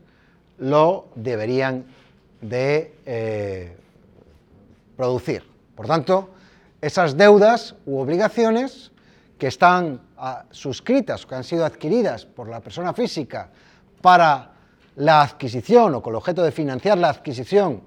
lo 0.58 1.08
deberían 1.16 1.86
de 2.42 2.94
eh, 3.06 3.78
producir. 4.96 5.44
Por 5.76 5.88
tanto, 5.88 6.30
esas 6.82 7.18
deudas 7.18 7.76
u 7.86 8.00
obligaciones 8.00 8.92
que 9.38 9.48
están 9.48 10.02
ah, 10.18 10.46
suscritas, 10.52 11.26
que 11.26 11.36
han 11.36 11.44
sido 11.44 11.66
adquiridas 11.66 12.26
por 12.26 12.48
la 12.48 12.60
persona 12.60 12.94
física 12.94 13.50
para 14.02 14.51
la 14.96 15.22
adquisición 15.22 15.96
o 15.96 16.02
con 16.02 16.12
el 16.12 16.18
objeto 16.18 16.44
de 16.44 16.52
financiar 16.52 16.98
la 16.98 17.10
adquisición 17.10 17.82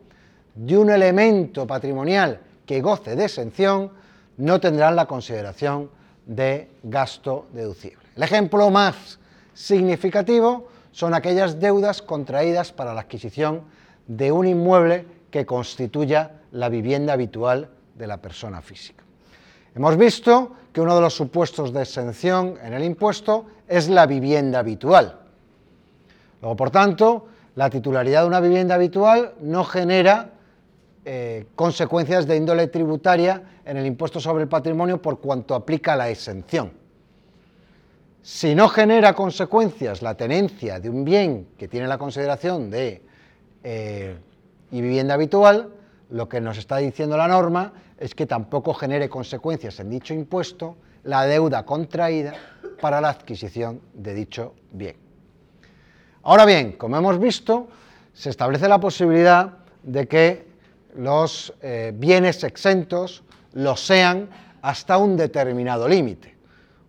de 0.54 0.78
un 0.78 0.90
elemento 0.90 1.66
patrimonial 1.66 2.40
que 2.64 2.80
goce 2.80 3.16
de 3.16 3.24
exención, 3.24 3.92
no 4.36 4.60
tendrán 4.60 4.96
la 4.96 5.06
consideración 5.06 5.90
de 6.26 6.70
gasto 6.82 7.46
deducible. 7.52 8.04
El 8.16 8.22
ejemplo 8.22 8.70
más 8.70 9.18
significativo 9.52 10.68
son 10.92 11.14
aquellas 11.14 11.60
deudas 11.60 12.02
contraídas 12.02 12.72
para 12.72 12.94
la 12.94 13.02
adquisición 13.02 13.62
de 14.06 14.32
un 14.32 14.46
inmueble 14.46 15.06
que 15.30 15.44
constituya 15.44 16.42
la 16.52 16.68
vivienda 16.68 17.12
habitual 17.12 17.68
de 17.94 18.06
la 18.06 18.18
persona 18.18 18.62
física. 18.62 19.02
Hemos 19.74 19.96
visto 19.96 20.52
que 20.72 20.80
uno 20.80 20.94
de 20.94 21.00
los 21.00 21.14
supuestos 21.14 21.72
de 21.72 21.82
exención 21.82 22.56
en 22.62 22.74
el 22.74 22.84
impuesto 22.84 23.46
es 23.66 23.88
la 23.88 24.06
vivienda 24.06 24.60
habitual. 24.60 25.23
Por 26.54 26.70
tanto, 26.70 27.26
la 27.54 27.70
titularidad 27.70 28.22
de 28.22 28.28
una 28.28 28.40
vivienda 28.40 28.74
habitual 28.74 29.32
no 29.40 29.64
genera 29.64 30.32
eh, 31.06 31.46
consecuencias 31.54 32.26
de 32.26 32.36
índole 32.36 32.66
tributaria 32.66 33.42
en 33.64 33.78
el 33.78 33.86
impuesto 33.86 34.20
sobre 34.20 34.42
el 34.42 34.48
patrimonio 34.48 35.00
por 35.00 35.20
cuanto 35.20 35.54
aplica 35.54 35.96
la 35.96 36.10
exención. 36.10 36.72
Si 38.22 38.54
no 38.54 38.68
genera 38.68 39.14
consecuencias 39.14 40.02
la 40.02 40.14
tenencia 40.16 40.80
de 40.80 40.90
un 40.90 41.04
bien 41.04 41.48
que 41.58 41.68
tiene 41.68 41.86
la 41.86 41.98
consideración 41.98 42.70
de 42.70 43.02
eh, 43.62 44.16
y 44.70 44.80
vivienda 44.80 45.14
habitual, 45.14 45.70
lo 46.10 46.28
que 46.28 46.40
nos 46.40 46.58
está 46.58 46.78
diciendo 46.78 47.16
la 47.16 47.28
norma 47.28 47.72
es 47.98 48.14
que 48.14 48.26
tampoco 48.26 48.74
genere 48.74 49.08
consecuencias 49.08 49.78
en 49.80 49.90
dicho 49.90 50.12
impuesto 50.12 50.76
la 51.04 51.26
deuda 51.26 51.64
contraída 51.64 52.34
para 52.80 53.00
la 53.00 53.10
adquisición 53.10 53.80
de 53.94 54.14
dicho 54.14 54.54
bien. 54.72 55.03
Ahora 56.24 56.46
bien, 56.46 56.72
como 56.72 56.96
hemos 56.96 57.18
visto, 57.18 57.68
se 58.14 58.30
establece 58.30 58.66
la 58.66 58.80
posibilidad 58.80 59.58
de 59.82 60.08
que 60.08 60.48
los 60.96 61.52
eh, 61.60 61.92
bienes 61.94 62.42
exentos 62.44 63.22
lo 63.52 63.76
sean 63.76 64.30
hasta 64.62 64.96
un 64.96 65.18
determinado 65.18 65.86
límite. 65.86 66.34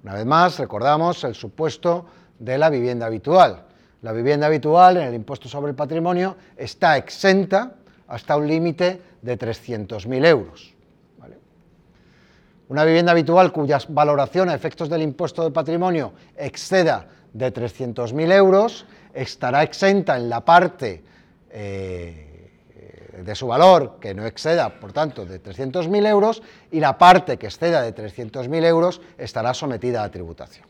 Una 0.04 0.14
vez 0.14 0.26
más, 0.26 0.58
recordamos 0.58 1.26
el 1.26 1.36
supuesto 1.36 2.06
de 2.40 2.58
la 2.58 2.70
vivienda 2.70 3.08
habitual. 3.08 3.66
La 4.04 4.14
vivienda 4.14 4.48
habitual 4.48 4.98
en 4.98 5.08
el 5.10 5.16
impuesto 5.16 5.50
sobre 5.50 5.72
el 5.72 5.76
patrimonio 5.76 6.38
está 6.56 6.96
exenta 6.96 7.74
hasta 8.08 8.38
un 8.38 8.48
límite 8.48 9.02
de 9.22 9.38
300.000 9.38 10.26
euros. 10.28 10.74
Una 12.68 12.84
vivienda 12.84 13.12
habitual 13.12 13.52
cuya 13.52 13.80
valoración 13.90 14.50
a 14.50 14.56
efectos 14.56 14.90
del 14.90 15.02
impuesto 15.02 15.44
de 15.44 15.52
patrimonio 15.52 16.14
exceda 16.36 17.08
de 17.36 17.54
300.000 17.54 18.32
euros 18.32 18.86
estará 19.14 19.62
exenta 19.64 20.16
en 20.16 20.30
la 20.30 20.44
parte 20.44 21.04
eh, 21.50 22.52
de 23.24 23.36
su 23.36 23.48
valor 23.48 23.98
que 24.00 24.14
no 24.14 24.26
exceda, 24.26 24.80
por 24.80 24.94
tanto, 24.94 25.26
de 25.26 25.44
300.000 25.44 26.08
euros 26.08 26.42
y 26.72 26.80
la 26.80 26.98
parte 26.98 27.38
que 27.38 27.48
exceda 27.48 27.82
de 27.82 27.94
300.000 27.94 28.66
euros 28.66 29.02
estará 29.18 29.54
sometida 29.54 30.04
a 30.04 30.10
tributación. 30.10 30.66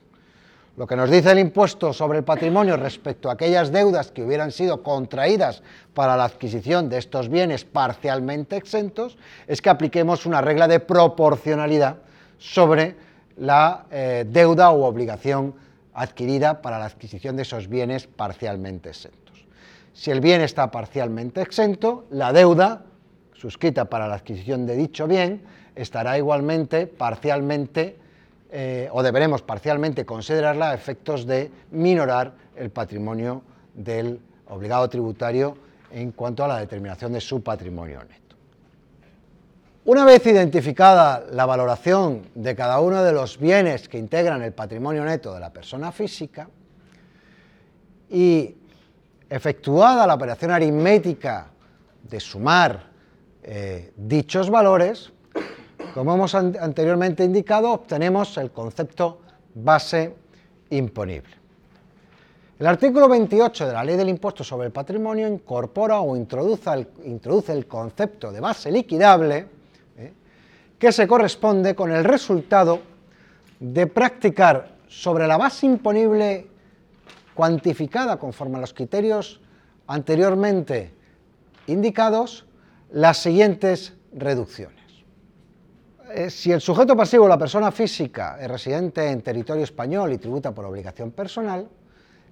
Lo 0.76 0.88
que 0.88 0.96
nos 0.96 1.10
dice 1.10 1.32
el 1.32 1.40
impuesto 1.40 1.94
sobre 1.94 2.18
el 2.18 2.24
patrimonio 2.24 2.76
respecto 2.78 3.30
a 3.30 3.34
aquellas 3.34 3.72
deudas 3.72 4.12
que 4.12 4.24
hubieran 4.24 4.52
sido 4.52 4.82
contraídas 4.82 5.62
para 5.94 6.18
la 6.18 6.26
adquisición 6.26 6.90
de 6.90 6.98
estos 6.98 7.30
bienes 7.30 7.64
parcialmente 7.64 8.58
exentos 8.58 9.18
es 9.48 9.62
que 9.62 9.70
apliquemos 9.70 10.26
una 10.26 10.42
regla 10.42 10.68
de 10.68 10.80
proporcionalidad 10.80 11.98
sobre 12.40 12.96
la 13.38 13.86
eh, 13.92 14.26
deuda 14.28 14.72
u 14.72 14.84
obligación 14.84 15.54
adquirida 15.96 16.62
para 16.62 16.78
la 16.78 16.86
adquisición 16.86 17.36
de 17.36 17.44
esos 17.44 17.68
bienes 17.68 18.06
parcialmente 18.06 18.90
exentos. 18.90 19.46
Si 19.94 20.12
el 20.12 20.20
bien 20.20 20.42
está 20.42 20.70
parcialmente 20.70 21.42
exento, 21.42 22.06
la 22.12 22.34
deuda 22.34 22.84
suscrita 23.34 23.86
para 23.86 24.08
la 24.08 24.16
adquisición 24.16 24.66
de 24.66 24.76
dicho 24.76 25.08
bien 25.08 25.42
estará 25.76 26.18
igualmente 26.18 26.88
parcialmente 26.88 27.98
eh, 28.52 28.90
o 28.92 29.04
deberemos 29.04 29.42
parcialmente 29.42 30.06
considerarla 30.06 30.72
a 30.72 30.74
efectos 30.74 31.26
de 31.26 31.52
minorar 31.72 32.34
el 32.56 32.70
patrimonio 32.70 33.42
del 33.74 34.20
obligado 34.48 34.88
tributario 34.90 35.58
en 35.92 36.12
cuanto 36.12 36.44
a 36.44 36.48
la 36.48 36.60
determinación 36.60 37.14
de 37.14 37.22
su 37.22 37.42
patrimonio 37.42 38.00
neto. 38.00 38.25
Una 39.86 40.04
vez 40.04 40.26
identificada 40.26 41.24
la 41.32 41.46
valoración 41.46 42.24
de 42.34 42.56
cada 42.56 42.80
uno 42.80 43.04
de 43.04 43.14
los 43.14 43.38
bienes 43.38 43.88
que 43.88 44.00
integran 44.00 44.42
el 44.42 44.52
patrimonio 44.52 45.06
neto 45.06 45.32
de 45.32 45.40
la 45.40 45.54
persona 45.54 45.92
física 45.92 46.50
y 48.10 48.56
efectuada 49.30 50.08
la 50.08 50.16
operación 50.16 50.50
aritmética 50.50 51.52
de 52.02 52.20
sumar 52.20 52.88
eh, 53.44 53.94
dichos 53.96 54.50
valores, 54.50 55.12
como 55.94 56.16
hemos 56.16 56.34
anteriormente 56.34 57.24
indicado, 57.24 57.72
obtenemos 57.72 58.36
el 58.40 58.50
concepto 58.50 59.22
base 59.54 60.16
imponible. 60.72 61.36
El 62.58 62.66
artículo 62.66 63.08
28 63.08 63.68
de 63.68 63.74
la 63.74 63.84
Ley 63.84 63.98
del 63.98 64.10
Impuesto 64.10 64.44
sobre 64.44 64.66
el 64.66 64.74
Patrimonio 64.74 65.28
incorpora 65.28 66.00
o 66.00 66.16
introduce 66.18 67.52
el, 67.52 67.68
concepto 67.68 68.32
de 68.32 68.40
base 68.40 68.72
liquidable. 68.72 69.55
Que 70.86 70.92
se 70.92 71.08
corresponde 71.08 71.74
con 71.74 71.92
el 71.92 72.04
resultado 72.04 72.80
de 73.60 73.88
practicar 73.88 74.76
sobre 74.88 75.26
la 75.26 75.36
base 75.36 75.66
imponible 75.66 76.46
cuantificada 77.34 78.18
conforme 78.18 78.58
a 78.58 78.62
los 78.62 78.72
criterios 78.72 79.42
anteriormente 79.88 80.94
indicados 81.66 82.46
las 82.92 83.18
siguientes 83.18 83.94
reducciones. 84.14 84.84
Eh, 86.14 86.30
si 86.30 86.52
el 86.52 86.62
sujeto 86.62 86.96
pasivo, 86.96 87.28
la 87.28 87.40
persona 87.40 87.72
física, 87.72 88.38
es 88.40 88.48
residente 88.48 89.10
en 89.10 89.24
territorio 89.24 89.64
español 89.64 90.14
y 90.14 90.20
tributa 90.20 90.54
por 90.54 90.66
obligación 90.66 91.10
personal, 91.10 91.68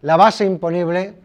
la 0.04 0.16
base 0.16 0.46
imponible 0.46 1.16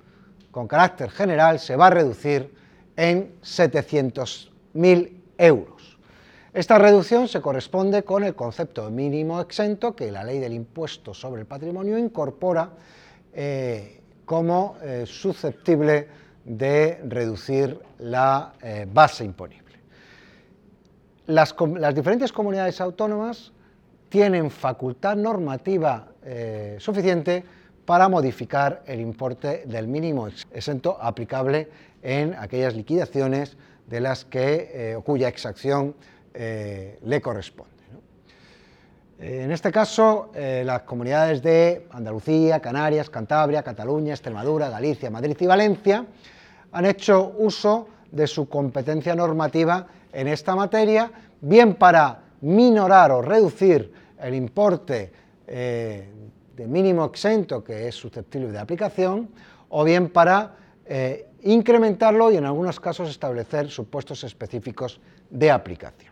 con 0.50 0.66
carácter 0.66 1.10
general 1.10 1.58
se 1.58 1.76
va 1.76 1.88
a 1.88 1.90
reducir 1.90 2.54
en 2.96 3.34
700.000 3.42 5.12
euros. 5.36 5.77
Esta 6.52 6.78
reducción 6.78 7.28
se 7.28 7.40
corresponde 7.40 8.02
con 8.02 8.24
el 8.24 8.34
concepto 8.34 8.90
mínimo 8.90 9.40
exento 9.40 9.94
que 9.94 10.10
la 10.10 10.24
ley 10.24 10.38
del 10.38 10.52
impuesto 10.52 11.14
sobre 11.14 11.42
el 11.42 11.46
patrimonio 11.46 11.98
incorpora 11.98 12.70
eh, 13.32 14.00
como 14.24 14.76
eh, 14.82 15.04
susceptible 15.06 16.08
de 16.44 17.00
reducir 17.06 17.78
la 17.98 18.54
base 18.90 19.24
imponible. 19.24 19.68
Las, 21.28 21.54
diferentes 21.94 22.32
comunidades 22.32 22.80
autónomas 22.80 23.52
tienen 24.08 24.50
facultad 24.50 25.14
normativa 25.14 26.08
eh, 26.24 26.76
suficiente 26.80 27.44
para 27.84 28.08
modificar 28.08 28.82
el 28.86 28.98
importe 28.98 29.64
del 29.66 29.88
mínimo 29.88 30.28
exento 30.28 30.96
aplicable 30.98 31.68
en 32.02 32.32
aquellas 32.32 32.74
liquidaciones 32.74 33.58
de 33.86 34.00
las 34.00 34.24
que, 34.24 34.70
eh, 34.72 34.98
cuya 35.04 35.28
exacción 35.28 35.94
eh, 36.40 36.98
le 37.04 37.20
corresponde. 37.20 37.74
En 39.20 39.50
este 39.50 39.72
caso, 39.72 40.30
las 40.32 40.82
comunidades 40.82 41.42
de 41.42 41.88
Andalucía, 41.90 42.60
Canarias, 42.60 43.10
Cantabria, 43.10 43.64
Cataluña, 43.64 44.12
Extremadura, 44.12 44.70
Galicia, 44.70 45.10
Madrid 45.10 45.36
y 45.40 45.46
Valencia 45.46 46.06
han 46.70 46.86
hecho 46.86 47.34
uso 47.36 47.88
de 48.12 48.28
su 48.28 48.48
competencia 48.48 49.16
normativa 49.16 49.86
en 50.12 50.28
esta 50.28 50.54
materia, 50.54 51.10
bien 51.40 51.74
para 51.74 52.20
minorar 52.40 53.10
o 53.10 53.22
reducir 53.22 53.92
el 54.20 54.34
importe 54.34 55.12
eh, 55.46 56.08
de 56.56 56.66
mínimo 56.66 57.04
exento 57.04 57.62
que 57.62 57.88
es 57.88 57.94
susceptible 57.94 58.50
de 58.50 58.58
aplicación, 58.58 59.28
o 59.68 59.84
bien 59.84 60.08
para 60.08 60.56
eh, 60.86 61.28
incrementarlo 61.42 62.32
y 62.32 62.36
en 62.36 62.44
algunos 62.44 62.80
casos 62.80 63.10
establecer 63.10 63.68
supuestos 63.68 64.24
específicos 64.24 65.00
de 65.30 65.50
aplicación. 65.50 66.07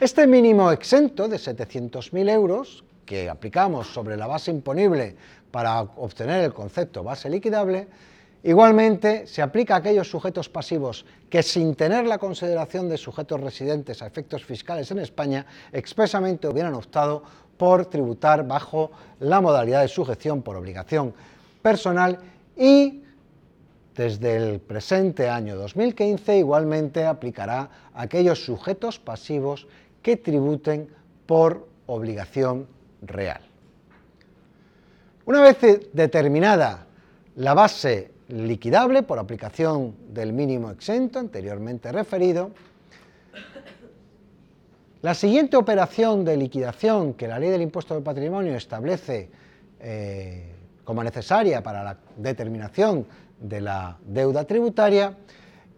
Este 0.00 0.26
mínimo 0.26 0.72
exento 0.72 1.28
de 1.28 1.36
700.000 1.36 2.30
euros 2.30 2.84
que 3.06 3.30
aplicamos 3.30 3.86
sobre 3.88 4.16
la 4.16 4.26
base 4.26 4.50
imponible 4.50 5.16
para 5.50 5.80
obtener 5.80 6.44
el 6.44 6.52
concepto 6.52 7.02
base 7.02 7.30
liquidable 7.30 7.88
Igualmente, 8.46 9.26
se 9.26 9.40
aplica 9.40 9.74
a 9.74 9.78
aquellos 9.78 10.10
sujetos 10.10 10.50
pasivos 10.50 11.06
que 11.30 11.42
sin 11.42 11.74
tener 11.74 12.04
la 12.04 12.18
consideración 12.18 12.90
de 12.90 12.98
sujetos 12.98 13.40
residentes 13.40 14.02
a 14.02 14.06
efectos 14.06 14.44
fiscales 14.44 14.90
en 14.90 14.98
España, 14.98 15.46
expresamente 15.72 16.46
hubieran 16.46 16.74
optado 16.74 17.22
por 17.56 17.86
tributar 17.86 18.46
bajo 18.46 18.90
la 19.20 19.40
modalidad 19.40 19.80
de 19.80 19.88
sujeción 19.88 20.42
por 20.42 20.56
obligación 20.56 21.14
personal 21.62 22.18
y 22.54 23.02
desde 23.96 24.36
el 24.36 24.60
presente 24.60 25.30
año 25.30 25.56
2015 25.56 26.36
igualmente 26.36 27.06
aplicará 27.06 27.70
a 27.94 28.02
aquellos 28.02 28.44
sujetos 28.44 28.98
pasivos 28.98 29.66
que 30.04 30.18
tributen 30.18 30.86
por 31.24 31.66
obligación 31.86 32.68
real. 33.00 33.40
Una 35.24 35.40
vez 35.40 35.56
determinada 35.94 36.86
la 37.36 37.54
base 37.54 38.10
liquidable 38.28 39.02
por 39.02 39.18
aplicación 39.18 39.96
del 40.10 40.34
mínimo 40.34 40.70
exento 40.70 41.18
anteriormente 41.18 41.90
referido. 41.90 42.50
La 45.00 45.14
siguiente 45.14 45.56
operación 45.56 46.22
de 46.22 46.36
liquidación 46.36 47.14
que 47.14 47.26
la 47.26 47.38
ley 47.38 47.48
del 47.48 47.62
impuesto 47.62 47.94
del 47.94 48.02
patrimonio 48.02 48.54
establece 48.56 49.30
eh, 49.80 50.52
como 50.84 51.02
necesaria 51.02 51.62
para 51.62 51.82
la 51.82 51.96
determinación 52.18 53.06
de 53.40 53.62
la 53.62 53.96
deuda 54.04 54.44
tributaria 54.44 55.16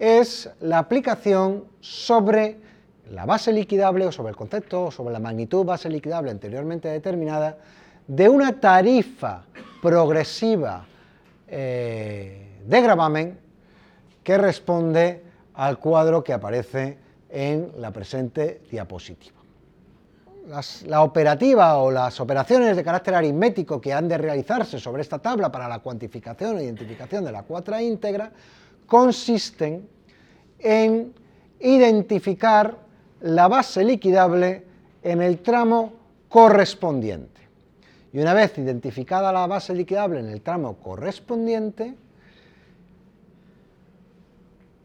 es 0.01 0.51
la 0.61 0.79
aplicación 0.79 1.65
sobre 1.81 2.67
la 3.11 3.25
base 3.25 3.53
liquidable 3.53 4.07
o 4.07 4.13
sobre 4.13 4.31
el 4.31 4.37
concepto 4.37 4.87
o 4.87 4.91
sobre 4.91 5.13
la 5.13 5.21
magnitud 5.21 5.65
base 5.65 5.89
liquidable 5.89 6.31
anteriormente 6.31 6.89
determinada 6.89 7.59
de 8.07 8.29
una 8.29 8.61
tarifa 8.61 9.45
progresiva 9.81 10.85
eh, 11.47 12.61
de 12.65 12.81
gravamen 12.81 13.39
que 14.23 14.39
responde 14.39 15.23
al 15.55 15.79
cuadro 15.79 16.23
que 16.25 16.33
aparece 16.33 16.99
en 17.29 17.73
la 17.79 17.93
presente 17.93 18.63
diapositiva. 18.71 19.37
la 20.87 21.03
operativa 21.03 21.79
o 21.79 21.91
las 21.91 22.21
operaciones 22.21 22.77
de 22.77 22.85
carácter 22.85 23.15
aritmético 23.15 23.81
que 23.81 23.93
han 23.93 24.09
de 24.09 24.19
realizarse 24.19 24.79
sobre 24.79 25.03
esta 25.03 25.19
tabla 25.19 25.51
para 25.51 25.69
la 25.69 25.81
cuantificación 25.81 26.59
e 26.59 26.65
identificación 26.65 27.25
de 27.25 27.33
la 27.33 27.43
cuatra 27.43 27.83
íntegra 27.83 28.31
consisten 28.87 29.89
en 30.59 31.13
identificar 31.59 32.86
la 33.27 33.49
base 33.49 33.83
liquidable 33.83 34.63
en 35.03 35.21
el 35.21 35.39
tramo 35.39 35.93
correspondiente. 36.29 37.41
Y 38.13 38.21
una 38.21 38.35
vez 38.35 38.57
identificada 38.57 39.33
la 39.33 39.47
base 39.49 39.75
liquidable 39.75 40.21
en 40.21 40.29
el 40.29 40.43
tramo 40.43 40.77
correspondiente, 40.77 41.95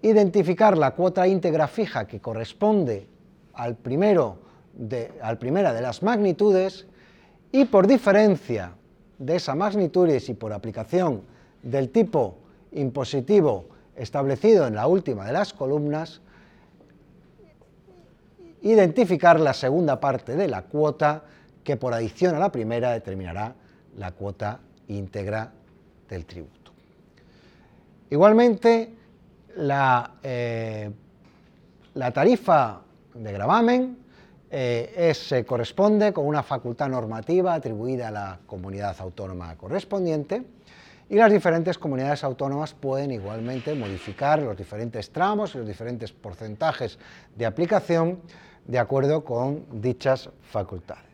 identificar 0.01 0.75
la 0.75 0.91
cuota 0.91 1.27
íntegra 1.27 1.67
fija 1.67 2.07
que 2.07 2.19
corresponde 2.19 3.07
al, 3.53 3.75
primero 3.75 4.37
de, 4.73 5.11
al 5.21 5.37
primera 5.37 5.71
de 5.71 5.81
las 5.81 6.01
magnitudes 6.01 6.87
y 7.51 7.65
por 7.65 7.85
diferencia 7.85 8.73
de 9.19 9.35
esa 9.35 9.53
magnitudes 9.53 10.29
y 10.29 10.33
por 10.33 10.51
aplicación 10.51 11.21
del 11.61 11.89
tipo 11.89 12.37
impositivo 12.71 13.65
establecido 13.95 14.65
en 14.65 14.73
la 14.73 14.87
última 14.87 15.25
de 15.25 15.33
las 15.33 15.53
columnas, 15.53 16.21
identificar 18.61 19.39
la 19.39 19.53
segunda 19.53 19.99
parte 19.99 20.35
de 20.35 20.47
la 20.47 20.63
cuota 20.63 21.23
que 21.63 21.77
por 21.77 21.93
adición 21.93 22.35
a 22.35 22.39
la 22.39 22.51
primera 22.51 22.91
determinará 22.91 23.53
la 23.97 24.11
cuota 24.11 24.59
íntegra 24.87 25.51
del 26.09 26.25
tributo. 26.25 26.71
Igualmente, 28.09 28.93
la, 29.57 30.15
eh, 30.21 30.89
la 31.93 32.11
tarifa 32.11 32.81
de 33.13 33.31
gravamen 33.31 33.97
eh, 34.49 35.13
se 35.15 35.45
corresponde 35.45 36.11
con 36.11 36.25
una 36.25 36.43
facultad 36.43 36.89
normativa 36.89 37.53
atribuida 37.53 38.09
a 38.09 38.11
la 38.11 38.39
comunidad 38.45 38.95
autónoma 38.99 39.55
correspondiente 39.55 40.43
y 41.09 41.15
las 41.15 41.31
diferentes 41.31 41.77
comunidades 41.77 42.23
autónomas 42.23 42.73
pueden 42.73 43.11
igualmente 43.11 43.73
modificar 43.75 44.41
los 44.41 44.57
diferentes 44.57 45.09
tramos 45.09 45.55
y 45.55 45.59
los 45.59 45.67
diferentes 45.67 46.11
porcentajes 46.11 46.97
de 47.35 47.45
aplicación 47.45 48.19
de 48.65 48.79
acuerdo 48.79 49.23
con 49.23 49.65
dichas 49.81 50.29
facultades. 50.49 51.05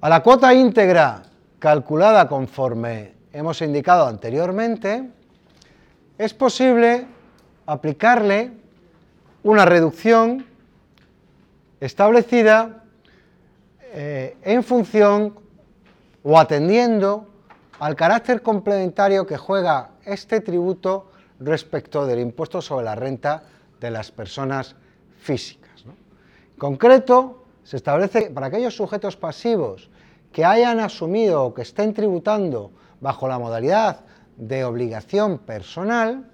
A 0.00 0.08
la 0.08 0.22
cuota 0.22 0.54
íntegra 0.54 1.22
calculada 1.58 2.28
conforme 2.28 3.14
hemos 3.32 3.60
indicado 3.62 4.06
anteriormente, 4.06 5.10
es 6.16 6.34
posible 6.34 7.06
aplicarle 7.66 8.52
una 9.42 9.64
reducción 9.64 10.46
establecida 11.80 12.84
eh, 13.92 14.36
en 14.42 14.62
función 14.62 15.34
o 16.22 16.38
atendiendo 16.38 17.26
al 17.78 17.94
carácter 17.94 18.42
complementario 18.42 19.26
que 19.26 19.36
juega 19.36 19.90
este 20.04 20.40
tributo 20.40 21.10
respecto 21.40 22.06
del 22.06 22.18
impuesto 22.20 22.60
sobre 22.60 22.84
la 22.84 22.94
renta 22.94 23.44
de 23.80 23.90
las 23.90 24.10
personas 24.10 24.74
físicas. 25.20 25.84
Concreto, 26.58 27.44
se 27.62 27.76
establece 27.76 28.24
que 28.24 28.30
para 28.30 28.48
aquellos 28.48 28.76
sujetos 28.76 29.16
pasivos 29.16 29.90
que 30.32 30.44
hayan 30.44 30.80
asumido 30.80 31.44
o 31.44 31.54
que 31.54 31.62
estén 31.62 31.94
tributando 31.94 32.72
bajo 33.00 33.28
la 33.28 33.38
modalidad 33.38 34.04
de 34.36 34.64
obligación 34.64 35.38
personal, 35.38 36.30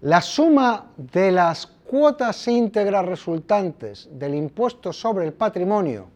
la 0.00 0.20
suma 0.20 0.92
de 0.96 1.32
las 1.32 1.66
cuotas 1.66 2.46
íntegras 2.46 3.06
resultantes 3.06 4.08
del 4.12 4.34
impuesto 4.34 4.92
sobre 4.92 5.26
el 5.26 5.32
patrimonio 5.32 6.06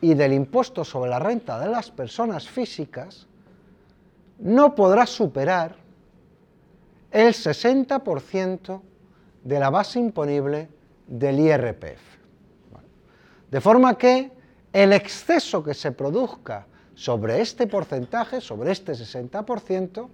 y 0.00 0.14
del 0.14 0.32
impuesto 0.32 0.84
sobre 0.84 1.10
la 1.10 1.18
renta 1.18 1.58
de 1.58 1.68
las 1.68 1.90
personas 1.90 2.48
físicas 2.48 3.26
no 4.38 4.74
podrá 4.74 5.06
superar 5.06 5.76
el 7.10 7.32
60% 7.32 8.80
de 9.44 9.60
la 9.60 9.70
base 9.70 9.98
imponible 9.98 10.68
del 11.06 11.40
IRPF. 11.40 12.00
De 13.50 13.60
forma 13.60 13.96
que 13.96 14.32
el 14.72 14.92
exceso 14.92 15.62
que 15.62 15.74
se 15.74 15.92
produzca 15.92 16.66
sobre 16.94 17.40
este 17.40 17.66
porcentaje, 17.66 18.40
sobre 18.40 18.72
este 18.72 18.92
60%, 18.92 20.08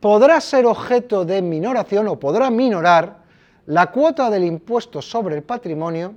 podrá 0.00 0.40
ser 0.40 0.66
objeto 0.66 1.24
de 1.24 1.42
minoración 1.42 2.08
o 2.08 2.18
podrá 2.18 2.50
minorar 2.50 3.24
la 3.66 3.90
cuota 3.90 4.30
del 4.30 4.44
impuesto 4.44 5.00
sobre 5.00 5.36
el 5.36 5.42
patrimonio 5.42 6.14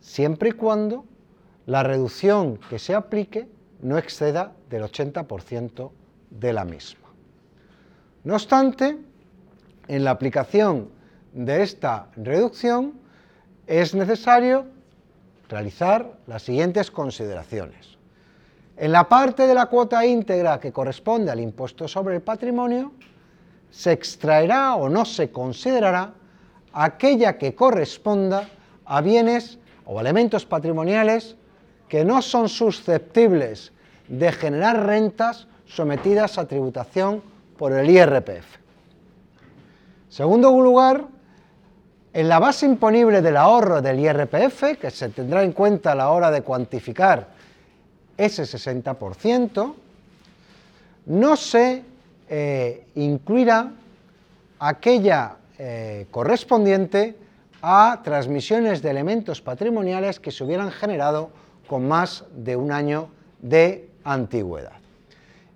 siempre 0.00 0.50
y 0.50 0.52
cuando 0.52 1.04
la 1.66 1.82
reducción 1.82 2.58
que 2.68 2.78
se 2.78 2.94
aplique 2.94 3.48
no 3.82 3.96
exceda 3.96 4.52
del 4.68 4.82
80% 4.82 5.90
de 6.30 6.52
la 6.52 6.64
misma. 6.64 7.08
No 8.24 8.34
obstante, 8.34 8.98
en 9.88 10.04
la 10.04 10.10
aplicación 10.10 10.90
de 11.32 11.62
esta 11.62 12.08
reducción 12.16 12.94
es 13.66 13.94
necesario 13.94 14.66
realizar 15.48 16.12
las 16.26 16.42
siguientes 16.42 16.90
consideraciones. 16.90 17.98
En 18.76 18.92
la 18.92 19.08
parte 19.08 19.46
de 19.46 19.54
la 19.54 19.66
cuota 19.66 20.06
íntegra 20.06 20.58
que 20.58 20.72
corresponde 20.72 21.30
al 21.30 21.40
impuesto 21.40 21.86
sobre 21.86 22.16
el 22.16 22.22
patrimonio, 22.22 22.92
se 23.70 23.92
extraerá 23.92 24.74
o 24.74 24.88
no 24.88 25.04
se 25.04 25.30
considerará 25.30 26.14
aquella 26.72 27.36
que 27.38 27.54
corresponda 27.54 28.48
a 28.84 29.00
bienes 29.00 29.58
o 29.84 30.00
elementos 30.00 30.46
patrimoniales 30.46 31.36
que 31.88 32.04
no 32.04 32.22
son 32.22 32.48
susceptibles 32.48 33.72
de 34.08 34.32
generar 34.32 34.86
rentas 34.86 35.46
sometidas 35.66 36.38
a 36.38 36.46
tributación 36.46 37.22
por 37.56 37.72
el 37.72 37.90
IRPF. 37.90 38.58
Segundo 40.08 40.50
lugar, 40.60 41.06
en 42.12 42.28
la 42.28 42.38
base 42.38 42.66
imponible 42.66 43.22
del 43.22 43.36
ahorro 43.36 43.80
del 43.80 44.00
IRPF, 44.00 44.78
que 44.80 44.90
se 44.90 45.10
tendrá 45.10 45.42
en 45.42 45.52
cuenta 45.52 45.92
a 45.92 45.94
la 45.94 46.10
hora 46.10 46.30
de 46.30 46.42
cuantificar 46.42 47.28
ese 48.16 48.42
60%, 48.42 49.74
no 51.06 51.36
se 51.36 51.82
eh, 52.28 52.86
incluirá 52.96 53.72
aquella 54.58 55.36
eh, 55.58 56.06
correspondiente 56.10 57.16
a 57.62 58.00
transmisiones 58.02 58.82
de 58.82 58.90
elementos 58.90 59.40
patrimoniales 59.40 60.20
que 60.20 60.30
se 60.30 60.44
hubieran 60.44 60.70
generado 60.70 61.30
con 61.66 61.86
más 61.86 62.24
de 62.34 62.56
un 62.56 62.72
año 62.72 63.08
de 63.40 63.88
antigüedad. 64.04 64.72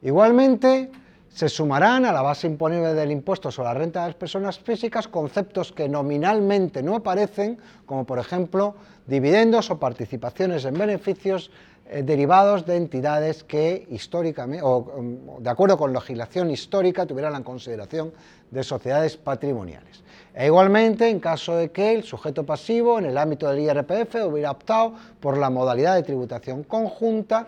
Igualmente, 0.03 0.91
se 1.35 1.49
sumarán 1.49 2.05
a 2.05 2.13
la 2.13 2.23
base 2.23 2.47
imponible 2.47 2.95
del 2.95 3.11
impuesto 3.11 3.51
sobre 3.51 3.69
la 3.69 3.75
renta 3.75 4.03
de 4.03 4.07
las 4.07 4.15
personas 4.15 4.59
físicas 4.61 5.09
conceptos 5.09 5.73
que 5.73 5.89
nominalmente 5.89 6.81
no 6.81 6.95
aparecen, 6.95 7.59
como 7.87 8.05
por 8.05 8.21
ejemplo 8.21 8.77
dividendos 9.07 9.69
o 9.71 9.79
participaciones 9.81 10.65
en 10.65 10.79
beneficios 10.79 11.51
eh, 11.91 12.05
derivados 12.05 12.65
de 12.65 12.77
entidades 12.77 13.43
que 13.43 13.85
históricamente, 13.91 14.63
o 14.65 14.81
mm, 14.81 15.43
de 15.43 15.51
acuerdo 15.51 15.77
con 15.77 15.93
legislación 15.93 16.53
histórica, 16.53 17.05
tuvieran 17.05 17.33
la 17.33 17.43
consideración 17.43 18.13
de 18.51 18.63
sociedades 18.63 19.17
patrimoniales. 19.17 20.05
E 20.35 20.47
igualmente, 20.47 21.09
en 21.11 21.19
caso 21.19 21.57
de 21.57 21.71
que 21.71 21.95
el 21.95 22.05
sujeto 22.05 22.47
pasivo 22.47 22.99
en 22.99 23.07
el 23.07 23.19
ámbito 23.19 23.51
del 23.51 23.61
IRPF 23.61 24.15
hubiera 24.27 24.53
optado 24.53 24.95
por 25.21 25.37
la 25.37 25.51
modalidad 25.51 25.97
de 25.97 26.05
tributación 26.05 26.63
conjunta, 26.63 27.47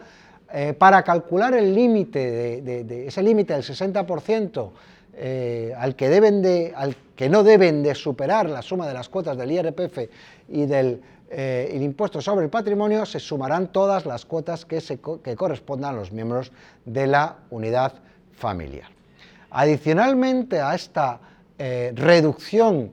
eh, 0.52 0.74
para 0.74 1.02
calcular 1.02 1.54
el 1.54 1.74
límite 1.74 2.60
de, 2.62 3.06
ese 3.08 3.20
límite 3.20 3.52
del 3.52 3.64
60% 3.64 4.70
eh, 5.14 5.74
al, 5.76 5.96
que 5.96 6.08
deben 6.08 6.40
de, 6.40 6.72
al 6.76 6.94
que 7.16 7.28
no 7.28 7.42
deben 7.42 7.82
de 7.82 7.96
superar 7.96 8.48
la 8.48 8.62
suma 8.62 8.86
de 8.86 8.94
las 8.94 9.08
cuotas 9.08 9.36
del 9.36 9.50
IRPF 9.50 9.98
y 10.48 10.66
del 10.66 11.02
eh, 11.30 11.76
impuesto 11.80 12.20
sobre 12.20 12.44
el 12.44 12.50
patrimonio, 12.50 13.04
se 13.04 13.18
sumarán 13.18 13.72
todas 13.72 14.06
las 14.06 14.24
cuotas 14.24 14.64
que, 14.64 14.80
que 15.24 15.34
correspondan 15.34 15.94
a 15.94 15.98
los 15.98 16.12
miembros 16.12 16.52
de 16.84 17.08
la 17.08 17.38
unidad 17.50 17.94
familiar. 18.36 18.88
Adicionalmente 19.50 20.60
a 20.60 20.74
esta 20.74 21.20
reducción 21.58 22.92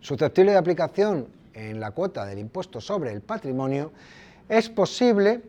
susceptible 0.00 0.52
de 0.52 0.58
aplicación 0.58 1.28
en 1.52 1.78
la 1.78 1.90
cuota 1.90 2.24
del 2.24 2.38
impuesto 2.38 2.80
sobre 2.80 3.12
el 3.12 3.20
patrimonio, 3.20 3.92
es 4.48 4.68
posible 4.68 5.42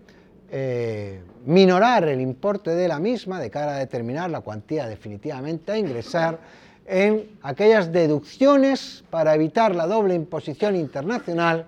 eh, 0.52 1.22
minorar 1.46 2.08
el 2.08 2.22
importe 2.22 2.72
de 2.72 2.88
la 2.88 3.00
misma 3.00 3.40
de 3.40 3.50
cara 3.50 3.76
a 3.76 3.80
determinar 3.80 4.30
la 4.30 4.42
cuantía 4.42 4.88
definitivamente 4.88 5.72
a 5.72 5.78
ingresar 5.78 6.40
en 6.86 7.38
aquellas 7.42 7.92
deducciones 7.92 9.04
para 9.10 9.34
evitar 9.34 9.76
la 9.76 9.88
doble 9.88 10.14
imposición 10.14 10.76
internacional 10.76 11.66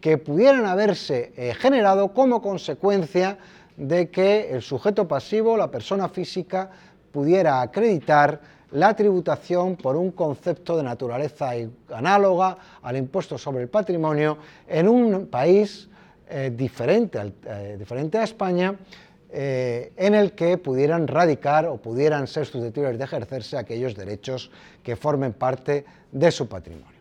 que 0.00 0.16
pudieran 0.16 0.64
haberse 0.64 1.32
eh, 1.36 1.54
generado 1.54 2.14
como 2.14 2.40
consecuencia 2.40 3.38
de 3.76 4.10
que 4.10 4.50
el 4.50 4.62
sujeto 4.62 5.08
pasivo, 5.08 5.56
la 5.56 5.70
persona 5.70 6.08
física, 6.08 6.70
pudiera 7.12 7.60
acreditar 7.60 8.40
la 8.72 8.94
tributación 8.94 9.76
por 9.76 9.96
un 9.96 10.12
concepto 10.12 10.76
de 10.76 10.84
naturaleza 10.84 11.50
análoga 11.92 12.56
al 12.82 12.96
impuesto 12.96 13.36
sobre 13.36 13.62
el 13.62 13.68
patrimonio 13.68 14.38
en 14.68 14.88
un 14.88 15.26
país 15.26 15.89
eh, 16.30 16.52
diferente, 16.54 17.32
eh, 17.44 17.76
diferente, 17.78 18.18
a 18.18 18.24
España, 18.24 18.74
eh, 19.32 19.92
en 19.96 20.14
el 20.14 20.32
que 20.32 20.58
pudieran 20.58 21.06
radicar 21.06 21.66
o 21.66 21.76
pudieran 21.76 22.26
ser 22.26 22.46
susceptibles 22.46 22.98
de 22.98 23.04
ejercerse 23.04 23.56
aquellos 23.56 23.94
derechos 23.94 24.50
que 24.82 24.96
formen 24.96 25.32
parte 25.32 25.84
de 26.10 26.30
su 26.30 26.48
patrimonio. 26.48 27.00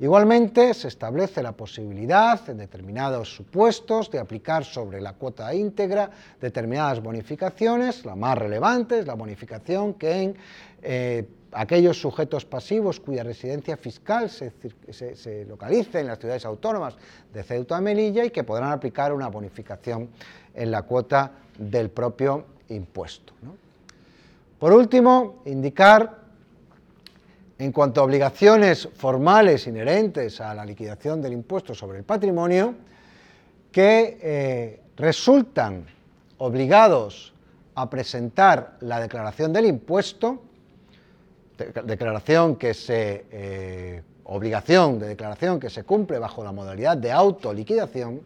Igualmente, 0.00 0.72
se 0.72 0.88
establece 0.88 1.42
la 1.42 1.52
posibilidad, 1.52 2.40
en 2.48 2.56
determinados 2.56 3.34
supuestos, 3.34 4.10
de 4.10 4.18
aplicar 4.18 4.64
sobre 4.64 4.98
la 4.98 5.12
cuota 5.12 5.54
íntegra 5.54 6.10
determinadas 6.40 7.02
bonificaciones. 7.02 8.06
La 8.06 8.16
más 8.16 8.38
relevante 8.38 9.00
es 9.00 9.06
la 9.06 9.12
bonificación 9.12 9.94
que 9.94 10.22
en 10.22 10.36
eh, 10.82 11.28
aquellos 11.52 12.00
sujetos 12.00 12.44
pasivos 12.44 13.00
cuya 13.00 13.22
residencia 13.22 13.76
fiscal 13.76 14.30
se, 14.30 15.44
localice 15.48 16.00
en 16.00 16.06
las 16.06 16.18
ciudades 16.18 16.44
autónomas 16.44 16.96
de 17.32 17.42
Ceuta 17.42 17.78
y 17.78 17.82
Melilla 17.82 18.24
y 18.24 18.30
que 18.30 18.44
podrán 18.44 18.72
aplicar 18.72 19.12
una 19.12 19.28
bonificación 19.28 20.08
en 20.54 20.70
la 20.70 20.82
cuota 20.82 21.32
del 21.58 21.90
propio 21.90 22.44
impuesto. 22.68 23.32
Por 24.58 24.72
último, 24.72 25.42
indicar 25.46 26.18
en 27.58 27.72
cuanto 27.72 28.00
a 28.00 28.04
obligaciones 28.04 28.88
formales 28.94 29.66
inherentes 29.66 30.40
a 30.40 30.54
la 30.54 30.64
liquidación 30.64 31.20
del 31.20 31.34
impuesto 31.34 31.74
sobre 31.74 31.98
el 31.98 32.04
patrimonio, 32.04 32.74
que 33.70 34.18
eh, 34.20 34.80
resultan 34.96 35.84
obligados 36.38 37.32
a 37.74 37.88
presentar 37.88 38.76
la 38.80 38.98
declaración 39.00 39.52
del 39.52 39.66
impuesto 39.66 40.42
declaración 41.84 42.56
que 42.56 42.74
se, 42.74 43.26
eh, 43.30 44.02
obligación 44.24 44.98
de 44.98 45.08
declaración 45.08 45.58
que 45.58 45.70
se 45.70 45.84
cumple 45.84 46.18
bajo 46.18 46.44
la 46.44 46.52
modalidad 46.52 46.96
de 46.96 47.10
autoliquidación, 47.10 48.20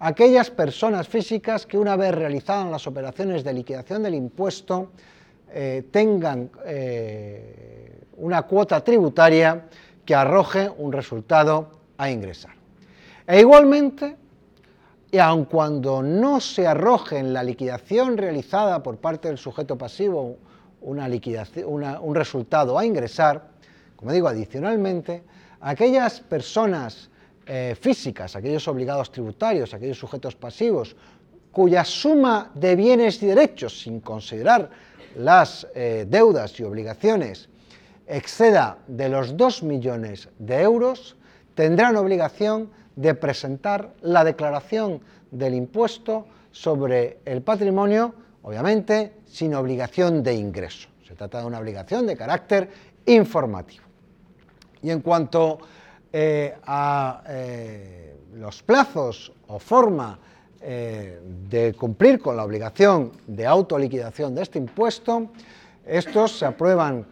aquellas 0.00 0.50
personas 0.50 1.06
físicas 1.06 1.66
que 1.66 1.76
una 1.76 1.96
vez 1.96 2.14
realizadas 2.14 2.70
las 2.70 2.86
operaciones 2.86 3.44
de 3.44 3.52
liquidación 3.52 4.02
del 4.02 4.14
impuesto 4.14 4.90
eh, 5.50 5.84
tengan 5.90 6.50
eh, 6.64 8.04
una 8.16 8.42
cuota 8.42 8.82
tributaria 8.82 9.66
que 10.04 10.14
arroje 10.14 10.70
un 10.78 10.92
resultado 10.92 11.70
a 11.98 12.10
ingresar. 12.10 12.52
E 13.26 13.40
igualmente, 13.40 14.16
y 15.10 15.18
aun 15.18 15.44
cuando 15.44 16.02
no 16.02 16.40
se 16.40 16.66
arroje 16.66 17.18
en 17.18 17.32
la 17.32 17.42
liquidación 17.42 18.16
realizada 18.16 18.82
por 18.82 18.96
parte 18.96 19.28
del 19.28 19.38
sujeto 19.38 19.76
pasivo 19.76 20.38
una 20.80 21.08
liquidación, 21.08 21.84
un 22.00 22.14
resultado 22.14 22.78
a 22.78 22.84
ingresar, 22.84 23.48
como 23.96 24.12
digo, 24.12 24.28
adicionalmente, 24.28 25.22
aquellas 25.60 26.20
personas 26.20 27.10
eh, 27.46 27.76
físicas, 27.80 28.36
aquellos 28.36 28.68
obligados 28.68 29.10
tributarios, 29.10 29.74
aquellos 29.74 29.98
sujetos 29.98 30.36
pasivos, 30.36 30.94
cuya 31.50 31.84
suma 31.84 32.50
de 32.54 32.76
bienes 32.76 33.22
y 33.22 33.26
derechos, 33.26 33.80
sin 33.80 34.00
considerar 34.00 34.70
las 35.16 35.66
eh, 35.74 36.06
deudas 36.08 36.58
y 36.60 36.64
obligaciones, 36.64 37.48
exceda 38.06 38.78
de 38.86 39.08
los 39.08 39.36
2 39.36 39.62
millones 39.62 40.28
de 40.38 40.62
euros, 40.62 41.16
tendrán 41.54 41.96
obligación 41.96 42.70
de 42.96 43.14
presentar 43.14 43.94
la 44.02 44.24
declaración 44.24 45.00
del 45.30 45.54
impuesto 45.54 46.26
sobre 46.52 47.18
el 47.24 47.42
patrimonio 47.42 48.14
obviamente 48.42 49.12
sin 49.26 49.54
obligación 49.54 50.22
de 50.22 50.34
ingreso. 50.34 50.88
Se 51.06 51.14
trata 51.14 51.40
de 51.40 51.46
una 51.46 51.58
obligación 51.58 52.06
de 52.06 52.16
carácter 52.16 52.68
informativo. 53.06 53.84
Y 54.82 54.90
en 54.90 55.00
cuanto 55.00 55.58
eh, 56.12 56.56
a 56.64 57.22
eh, 57.28 58.16
los 58.34 58.62
plazos 58.62 59.32
o 59.48 59.58
forma 59.58 60.18
eh, 60.60 61.20
de 61.48 61.74
cumplir 61.74 62.20
con 62.20 62.36
la 62.36 62.44
obligación 62.44 63.12
de 63.26 63.46
autoliquidación 63.46 64.34
de 64.34 64.42
este 64.42 64.58
impuesto, 64.58 65.28
estos 65.86 66.38
se 66.38 66.46
aprueban 66.46 67.06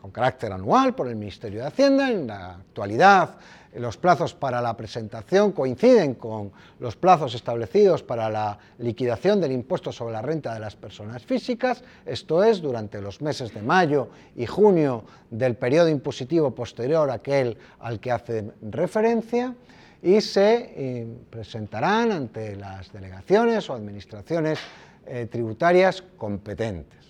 con 0.00 0.10
carácter 0.10 0.52
anual 0.52 0.94
por 0.94 1.08
el 1.08 1.16
Ministerio 1.16 1.60
de 1.60 1.66
Hacienda. 1.66 2.10
En 2.10 2.26
la 2.26 2.54
actualidad 2.56 3.34
los 3.74 3.96
plazos 3.96 4.34
para 4.34 4.60
la 4.60 4.76
presentación 4.76 5.52
coinciden 5.52 6.14
con 6.14 6.52
los 6.80 6.96
plazos 6.96 7.34
establecidos 7.34 8.02
para 8.02 8.30
la 8.30 8.58
liquidación 8.78 9.40
del 9.40 9.52
impuesto 9.52 9.92
sobre 9.92 10.14
la 10.14 10.22
renta 10.22 10.54
de 10.54 10.60
las 10.60 10.76
personas 10.76 11.24
físicas, 11.24 11.82
esto 12.06 12.42
es, 12.42 12.60
durante 12.60 13.00
los 13.00 13.20
meses 13.20 13.52
de 13.52 13.62
mayo 13.62 14.08
y 14.36 14.46
junio 14.46 15.04
del 15.30 15.56
periodo 15.56 15.88
impositivo 15.88 16.54
posterior 16.54 17.10
a 17.10 17.14
aquel 17.14 17.58
al 17.80 18.00
que 18.00 18.12
hace 18.12 18.52
referencia, 18.62 19.54
y 20.02 20.20
se 20.20 20.72
eh, 20.76 21.06
presentarán 21.28 22.12
ante 22.12 22.54
las 22.56 22.92
delegaciones 22.92 23.68
o 23.68 23.74
administraciones 23.74 24.60
eh, 25.06 25.26
tributarias 25.30 26.02
competentes. 26.16 27.07